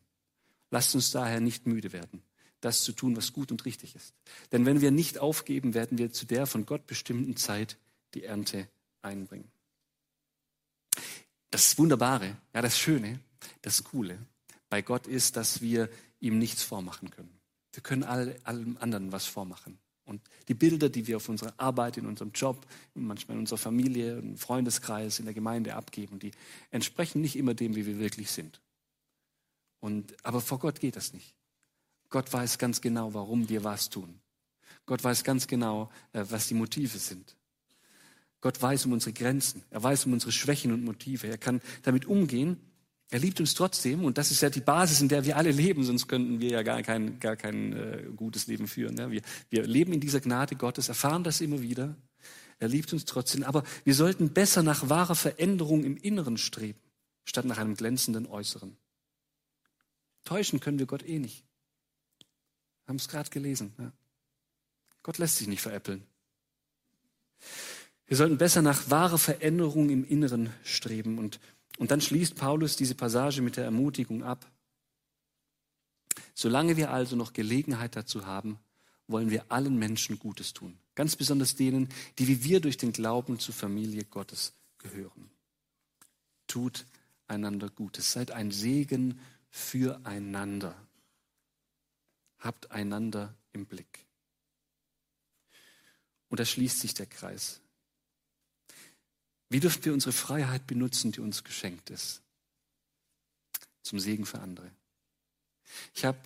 Lasst 0.70 0.94
uns 0.94 1.10
daher 1.10 1.40
nicht 1.40 1.66
müde 1.66 1.92
werden, 1.92 2.22
das 2.62 2.84
zu 2.84 2.92
tun, 2.92 3.16
was 3.16 3.34
gut 3.34 3.52
und 3.52 3.66
richtig 3.66 3.96
ist. 3.96 4.14
Denn 4.52 4.66
wenn 4.66 4.82
wir 4.82 4.92
nicht 4.92 5.20
aufgeben, 5.20 5.74
werden 5.74 5.98
wir 5.98 6.12
zu 6.12 6.26
der 6.26 6.48
von 6.48 6.66
Gott 6.66 6.88
bestimmten 6.88 7.36
Zeit 7.36 7.78
die 8.14 8.24
Ernte 8.24 8.68
einbringen. 9.02 9.50
Das 11.52 11.78
Wunderbare, 11.78 12.36
ja, 12.54 12.62
das 12.62 12.78
Schöne 12.78 13.20
das 13.62 13.84
Coole 13.84 14.18
bei 14.70 14.82
Gott 14.82 15.08
ist, 15.08 15.38
dass 15.38 15.62
wir 15.62 15.90
ihm 16.20 16.40
nichts 16.40 16.64
vormachen 16.64 17.10
können. 17.10 17.38
Wir 17.74 17.84
können 17.84 18.04
all, 18.04 18.40
allem 18.44 18.78
anderen 18.80 19.12
was 19.12 19.26
vormachen. 19.26 19.78
Und 20.06 20.22
die 20.48 20.54
Bilder, 20.54 20.90
die 20.90 21.06
wir 21.06 21.18
auf 21.18 21.28
unserer 21.30 21.54
Arbeit, 21.58 21.98
in 21.98 22.06
unserem 22.06 22.32
Job, 22.32 22.66
manchmal 22.94 23.36
in 23.36 23.42
unserer 23.42 23.58
Familie, 23.58 24.18
im 24.18 24.38
Freundeskreis, 24.38 25.20
in 25.20 25.26
der 25.26 25.34
Gemeinde 25.34 25.76
abgeben, 25.76 26.18
die 26.18 26.32
entsprechen 26.72 27.22
nicht 27.22 27.36
immer 27.36 27.54
dem, 27.54 27.76
wie 27.76 27.86
wir 27.86 28.00
wirklich 28.00 28.32
sind. 28.32 28.62
Und, 29.80 30.16
aber 30.26 30.42
vor 30.42 30.60
Gott 30.60 30.80
geht 30.80 30.96
das 30.96 31.14
nicht. 31.14 31.36
Gott 32.10 32.32
weiß 32.32 32.58
ganz 32.58 32.82
genau, 32.82 33.14
warum 33.14 33.50
wir 33.50 33.64
was 33.64 33.90
tun. 33.90 34.20
Gott 34.86 35.04
weiß 35.04 35.24
ganz 35.24 35.48
genau, 35.48 35.90
äh, 36.14 36.24
was 36.30 36.48
die 36.48 36.54
Motive 36.54 36.98
sind. 36.98 37.36
Gott 38.40 38.62
weiß 38.62 38.86
um 38.86 38.94
unsere 38.94 39.14
Grenzen. 39.14 39.64
Er 39.70 39.84
weiß 39.84 40.06
um 40.06 40.14
unsere 40.14 40.32
Schwächen 40.32 40.72
und 40.72 40.84
Motive. 40.84 41.28
Er 41.28 41.38
kann 41.38 41.62
damit 41.84 42.06
umgehen 42.06 42.58
er 43.10 43.20
liebt 43.20 43.40
uns 43.40 43.54
trotzdem 43.54 44.04
und 44.04 44.18
das 44.18 44.32
ist 44.32 44.42
ja 44.42 44.50
die 44.50 44.60
Basis, 44.60 45.00
in 45.00 45.08
der 45.08 45.24
wir 45.24 45.38
alle 45.38 45.52
leben, 45.52 45.84
sonst 45.84 46.08
könnten 46.08 46.42
wir 46.42 46.50
ja 46.50 46.64
gar 46.64 46.82
kein, 46.84 47.20
gar 47.20 47.38
kein 47.38 47.74
äh, 47.74 48.04
gutes 48.16 48.48
Leben 48.48 48.68
führen. 48.68 48.98
Ja? 48.98 49.10
Wir, 49.10 49.22
wir 49.50 49.66
leben 49.66 49.94
in 49.94 50.02
dieser 50.02 50.20
Gnade 50.20 50.56
Gottes, 50.56 50.90
erfahren 50.90 51.24
das 51.24 51.40
immer 51.40 51.62
wieder. 51.62 51.96
Er 52.60 52.68
liebt 52.68 52.92
uns 52.92 53.06
trotzdem, 53.06 53.44
aber 53.44 53.64
wir 53.86 53.96
sollten 53.96 54.34
besser 54.34 54.62
nach 54.62 54.90
wahrer 54.90 55.16
Veränderung 55.16 55.86
im 55.86 55.96
Inneren 55.96 56.38
streben, 56.38 56.80
statt 57.24 57.46
nach 57.46 57.60
einem 57.60 57.76
glänzenden 57.76 58.26
Äußeren. 58.26 58.76
Täuschen 60.26 60.60
können 60.60 60.80
wir 60.80 60.86
Gott 60.86 61.08
eh 61.08 61.20
nicht. 61.20 61.46
Wir 62.88 62.94
haben 62.94 62.98
es 62.98 63.08
gerade 63.08 63.30
gelesen. 63.30 63.74
Ja? 63.78 63.92
Gott 65.04 65.20
lässt 65.20 65.38
sich 65.38 65.48
nicht 65.48 65.62
veräppeln. 65.62 66.04
Wir 68.08 68.18
sollten 68.18 68.40
besser 68.40 68.64
nach 68.64 68.90
wahrer 68.90 69.20
Veränderung 69.20 69.90
im 69.90 70.04
Inneren 70.04 70.50
streben 70.64 71.20
und 71.20 71.40
und 71.78 71.92
dann 71.92 72.02
schließt 72.02 72.36
Paulus 72.36 72.76
diese 72.76 72.96
Passage 72.96 73.42
mit 73.42 73.56
der 73.56 73.66
Ermutigung 73.66 74.24
ab. 74.24 74.50
Solange 76.34 76.76
wir 76.76 76.92
also 76.92 77.16
noch 77.16 77.34
Gelegenheit 77.34 77.96
dazu 77.96 78.26
haben, 78.26 78.60
wollen 79.08 79.30
wir 79.30 79.46
allen 79.50 79.78
Menschen 79.78 80.20
Gutes 80.20 80.54
tun. 80.54 80.78
Ganz 80.96 81.16
besonders 81.16 81.56
denen, 81.56 81.90
die 82.18 82.28
wie 82.28 82.44
wir 82.44 82.60
durch 82.60 82.78
den 82.78 82.92
Glauben 82.92 83.40
zur 83.40 83.54
Familie 83.54 84.04
Gottes 84.04 84.54
gehören. 84.80 85.30
Tut 86.48 86.86
einander 87.28 87.70
Gutes. 87.70 88.12
Seid 88.12 88.32
ein 88.32 88.52
Segen 88.52 89.20
füreinander. 89.50 90.76
Habt 92.40 92.72
einander 92.72 93.36
im 93.54 93.66
Blick. 93.66 94.06
Und 96.30 96.40
da 96.40 96.46
schließt 96.46 96.80
sich 96.80 96.94
der 96.94 97.06
Kreis. 97.06 97.62
Wie 99.50 99.60
dürfen 99.60 99.86
wir 99.86 99.94
unsere 99.94 100.12
Freiheit 100.12 100.68
benutzen, 100.68 101.12
die 101.12 101.22
uns 101.22 101.44
geschenkt 101.44 101.90
ist? 101.90 102.22
Zum 103.82 104.00
Segen 104.00 104.26
für 104.26 104.40
andere. 104.40 104.70
Ich 105.94 106.06
habe 106.06 106.20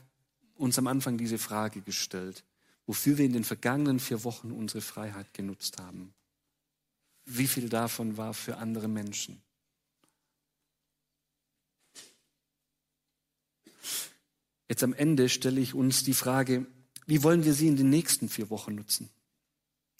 uns 0.55 0.77
am 0.77 0.87
Anfang 0.87 1.17
diese 1.17 1.37
Frage 1.37 1.81
gestellt, 1.81 2.43
wofür 2.87 3.17
wir 3.17 3.25
in 3.25 3.33
den 3.33 3.43
vergangenen 3.43 3.99
vier 3.99 4.23
Wochen 4.23 4.51
unsere 4.51 4.81
Freiheit 4.81 5.33
genutzt 5.33 5.79
haben. 5.79 6.13
Wie 7.25 7.47
viel 7.47 7.69
davon 7.69 8.17
war 8.17 8.33
für 8.33 8.57
andere 8.57 8.87
Menschen? 8.87 9.41
Jetzt 14.71 14.83
am 14.83 14.93
Ende 14.93 15.27
stelle 15.27 15.59
ich 15.59 15.73
uns 15.73 16.05
die 16.05 16.13
Frage, 16.13 16.65
wie 17.05 17.23
wollen 17.23 17.43
wir 17.43 17.53
sie 17.53 17.67
in 17.67 17.75
den 17.75 17.89
nächsten 17.89 18.29
vier 18.29 18.49
Wochen 18.49 18.73
nutzen? 18.73 19.09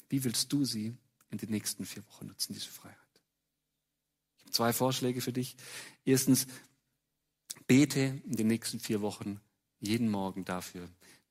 Wie 0.07 0.23
willst 0.23 0.53
du 0.53 0.63
sie 0.63 0.95
in 1.29 1.37
den 1.37 1.49
nächsten 1.49 1.85
vier 1.85 2.07
Wochen 2.07 2.27
nutzen, 2.27 2.53
diese 2.53 2.69
Freiheit? 2.69 2.97
Zwei 4.49 4.71
Vorschläge 4.71 5.19
für 5.19 5.33
dich. 5.33 5.57
Erstens, 6.05 6.47
bete 7.67 8.21
in 8.23 8.37
den 8.37 8.47
nächsten 8.47 8.79
vier 8.79 9.01
Wochen 9.01 9.41
jeden 9.81 10.09
Morgen 10.09 10.45
dafür, 10.45 10.89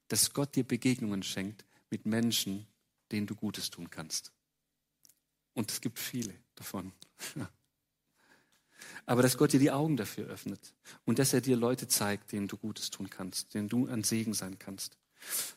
dass 0.09 0.35
Gott 0.35 0.55
dir 0.55 0.65
Begegnungen 0.65 1.23
schenkt, 1.23 1.65
mit 1.89 2.05
Menschen, 2.05 2.67
denen 3.11 3.27
du 3.27 3.35
Gutes 3.35 3.71
tun 3.71 3.89
kannst. 3.89 4.33
Und 5.55 5.71
es 5.71 5.81
gibt 5.81 5.99
viele 5.99 6.35
davon. 6.57 6.93
Aber 9.07 9.23
dass 9.23 9.37
Gott 9.37 9.53
dir 9.53 9.61
die 9.61 9.71
Augen 9.71 9.97
dafür 9.97 10.27
öffnet 10.27 10.73
und 11.05 11.19
dass 11.19 11.33
er 11.33 11.41
dir 11.41 11.57
Leute 11.57 11.89
zeigt, 11.89 12.33
denen 12.33 12.49
du 12.49 12.57
Gutes 12.57 12.91
tun 12.91 13.11
kannst, 13.11 13.55
denen 13.55 13.69
du 13.69 13.87
ein 13.87 14.05
Segen 14.05 14.35
sein 14.35 14.59
kannst. 14.59 14.97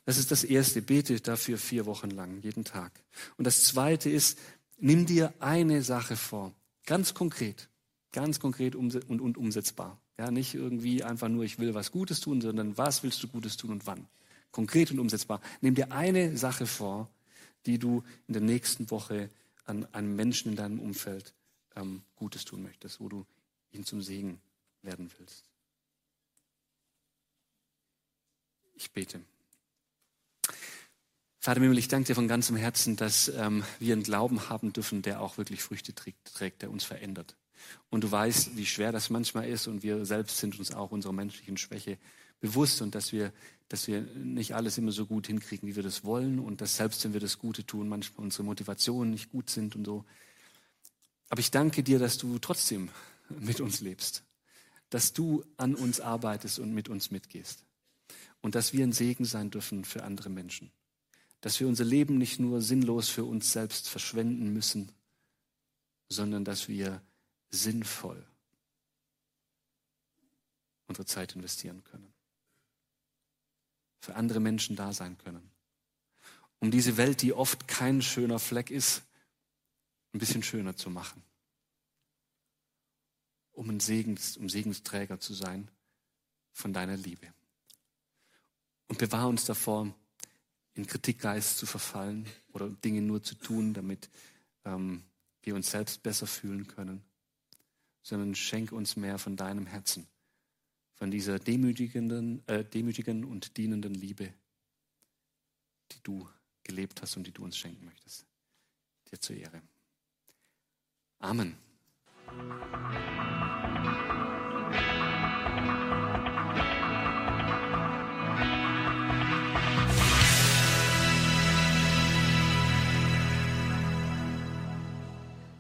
Das 0.06 0.18
ist 0.18 0.32
das 0.32 0.44
Erste. 0.44 0.82
Bete 0.82 1.20
dafür 1.22 1.58
vier 1.58 1.86
Wochen 1.86 2.10
lang, 2.10 2.42
jeden 2.42 2.66
Tag. 2.66 2.92
Und 3.38 3.46
das 3.46 3.64
Zweite 3.64 4.10
ist, 4.10 4.38
nimm 4.78 5.06
dir 5.06 5.34
eine 5.40 5.82
Sache 5.84 6.16
vor. 6.16 6.54
Ganz 6.86 7.14
konkret. 7.14 7.70
Ganz 8.12 8.40
konkret 8.40 8.76
und, 8.76 9.38
umsetzbar. 9.38 10.00
Ja, 10.18 10.30
nicht 10.30 10.54
irgendwie 10.54 11.04
einfach 11.04 11.30
nur, 11.30 11.44
ich 11.44 11.58
will 11.58 11.74
was 11.74 11.92
Gutes 11.92 12.20
tun, 12.20 12.42
sondern 12.42 12.78
was 12.78 13.04
willst 13.04 13.24
du 13.24 13.28
Gutes 13.28 13.58
tun 13.58 13.72
und 13.72 13.88
wann? 13.88 14.08
Konkret 14.52 14.92
und 14.92 15.00
umsetzbar. 15.00 15.42
Nimm 15.62 15.74
dir 15.74 15.92
eine 15.92 16.38
Sache 16.38 16.68
vor, 16.68 17.10
die 17.66 17.80
du 17.80 18.04
in 18.28 18.34
der 18.34 18.44
nächsten 18.44 18.92
Woche 18.92 19.30
an 19.66 19.88
einem 19.94 20.16
Menschen 20.16 20.52
in 20.52 20.56
deinem 20.58 20.80
Umfeld 20.80 21.34
ähm, 21.76 22.04
Gutes 22.16 22.46
tun 22.46 22.64
möchtest, 22.64 23.00
wo 23.00 23.10
du 23.10 23.26
ihn 23.72 23.86
zum 23.86 24.02
Segen 24.02 24.40
werden 24.82 25.10
willst. 25.18 25.44
Ich 28.76 28.92
bete. 28.92 29.22
Vater 31.40 31.60
Mimmel, 31.60 31.78
ich 31.78 31.90
danke 31.90 32.08
dir 32.08 32.16
von 32.16 32.28
ganzem 32.28 32.56
Herzen, 32.56 32.96
dass 32.96 33.28
ähm, 33.28 33.64
wir 33.80 33.94
einen 33.94 34.04
Glauben 34.04 34.50
haben 34.50 34.72
dürfen, 34.72 35.02
der 35.02 35.22
auch 35.22 35.38
wirklich 35.38 35.62
Früchte 35.62 35.94
trägt, 35.94 36.34
trägt, 36.34 36.62
der 36.62 36.72
uns 36.72 36.86
verändert. 36.86 37.36
Und 37.90 38.04
du 38.04 38.12
weißt, 38.12 38.56
wie 38.56 38.66
schwer 38.66 38.92
das 38.92 39.10
manchmal 39.10 39.48
ist 39.48 39.68
und 39.68 39.84
wir 39.84 40.06
selbst 40.06 40.38
sind 40.38 40.58
uns 40.58 40.74
auch 40.74 40.92
unserer 40.92 41.14
menschlichen 41.14 41.58
Schwäche 41.58 41.98
bewusst 42.40 42.82
und 42.82 42.96
dass 42.96 43.12
wir, 43.12 43.32
dass 43.70 43.88
wir 43.88 44.02
nicht 44.16 44.56
alles 44.56 44.78
immer 44.78 44.92
so 44.92 45.06
gut 45.06 45.28
hinkriegen, 45.28 45.68
wie 45.68 45.76
wir 45.76 45.84
das 45.84 46.04
wollen 46.04 46.40
und 46.40 46.62
dass 46.62 46.78
selbst 46.78 47.04
wenn 47.04 47.14
wir 47.14 47.20
das 47.20 47.40
Gute 47.40 47.66
tun, 47.66 47.88
manchmal 47.88 48.24
unsere 48.24 48.44
Motivationen 48.44 49.12
nicht 49.12 49.32
gut 49.32 49.50
sind 49.50 49.76
und 49.76 49.86
so. 49.86 50.06
Aber 51.34 51.40
ich 51.40 51.50
danke 51.50 51.82
dir, 51.82 51.98
dass 51.98 52.20
du 52.20 52.38
trotzdem 52.38 52.92
mit 53.28 53.60
uns 53.60 53.82
lebst, 53.82 54.24
dass 54.92 55.14
du 55.14 55.44
an 55.58 55.74
uns 55.74 56.00
arbeitest 56.00 56.60
und 56.60 56.72
mit 56.72 56.88
uns 56.88 57.10
mitgehst 57.10 57.64
und 58.42 58.54
dass 58.54 58.74
wir 58.74 58.86
ein 58.86 58.94
Segen 58.94 59.26
sein 59.26 59.50
dürfen 59.50 59.84
für 59.84 60.04
andere 60.04 60.30
Menschen 60.30 60.72
dass 61.44 61.60
wir 61.60 61.68
unser 61.68 61.84
Leben 61.84 62.18
nicht 62.18 62.40
nur 62.40 62.62
sinnlos 62.62 63.10
für 63.10 63.26
uns 63.26 63.52
selbst 63.52 63.90
verschwenden 63.90 64.54
müssen, 64.54 64.90
sondern 66.08 66.46
dass 66.46 66.70
wir 66.70 67.02
sinnvoll 67.50 68.26
unsere 70.88 71.06
Zeit 71.06 71.36
investieren 71.36 71.84
können. 71.84 72.14
Für 74.00 74.16
andere 74.16 74.40
Menschen 74.40 74.78
da 74.78 74.94
sein 74.94 75.18
können. 75.18 75.52
Um 76.60 76.72
diese 76.72 76.96
Welt, 76.96 77.22
die 77.22 77.34
oft 77.34 77.68
kein 77.68 78.02
schöner 78.02 78.40
Fleck 78.40 78.72
ist, 78.72 79.02
ein 80.14 80.20
bisschen 80.20 80.44
schöner 80.44 80.76
zu 80.76 80.90
machen. 80.90 81.24
Um 83.52 83.70
ein 83.70 83.80
Segens, 83.80 84.38
um 84.38 84.50
Segensträger 84.50 85.20
zu 85.20 85.34
sein 85.34 85.70
von 86.52 86.74
deiner 86.74 86.98
Liebe. 86.98 87.34
Und 88.88 89.00
bewahr 89.00 89.28
uns 89.28 89.46
davor, 89.46 89.94
in 90.76 90.88
Kritikgeist 90.88 91.58
zu 91.58 91.66
verfallen 91.66 92.28
oder 92.52 92.70
Dinge 92.70 93.02
nur 93.02 93.22
zu 93.22 93.36
tun, 93.36 93.74
damit 93.74 94.10
ähm, 94.66 95.04
wir 95.44 95.56
uns 95.56 95.72
selbst 95.72 96.02
besser 96.04 96.26
fühlen 96.26 96.68
können, 96.68 97.04
sondern 98.02 98.36
schenke 98.36 98.76
uns 98.76 98.96
mehr 98.96 99.20
von 99.20 99.36
deinem 99.36 99.66
Herzen, 99.66 100.08
von 100.96 101.12
dieser 101.12 101.40
demütigenden, 101.40 102.48
äh, 102.48 102.66
demütigen 102.66 103.24
und 103.24 103.58
dienenden 103.58 103.94
Liebe, 103.94 104.34
die 105.92 106.02
du 106.02 106.28
gelebt 106.64 107.02
hast 107.02 107.18
und 107.18 107.28
die 107.28 107.32
du 107.32 107.44
uns 107.44 107.58
schenken 107.58 107.86
möchtest. 107.86 108.26
Dir 109.12 109.20
zur 109.20 109.36
Ehre. 109.36 109.62
Amen. 111.24 111.56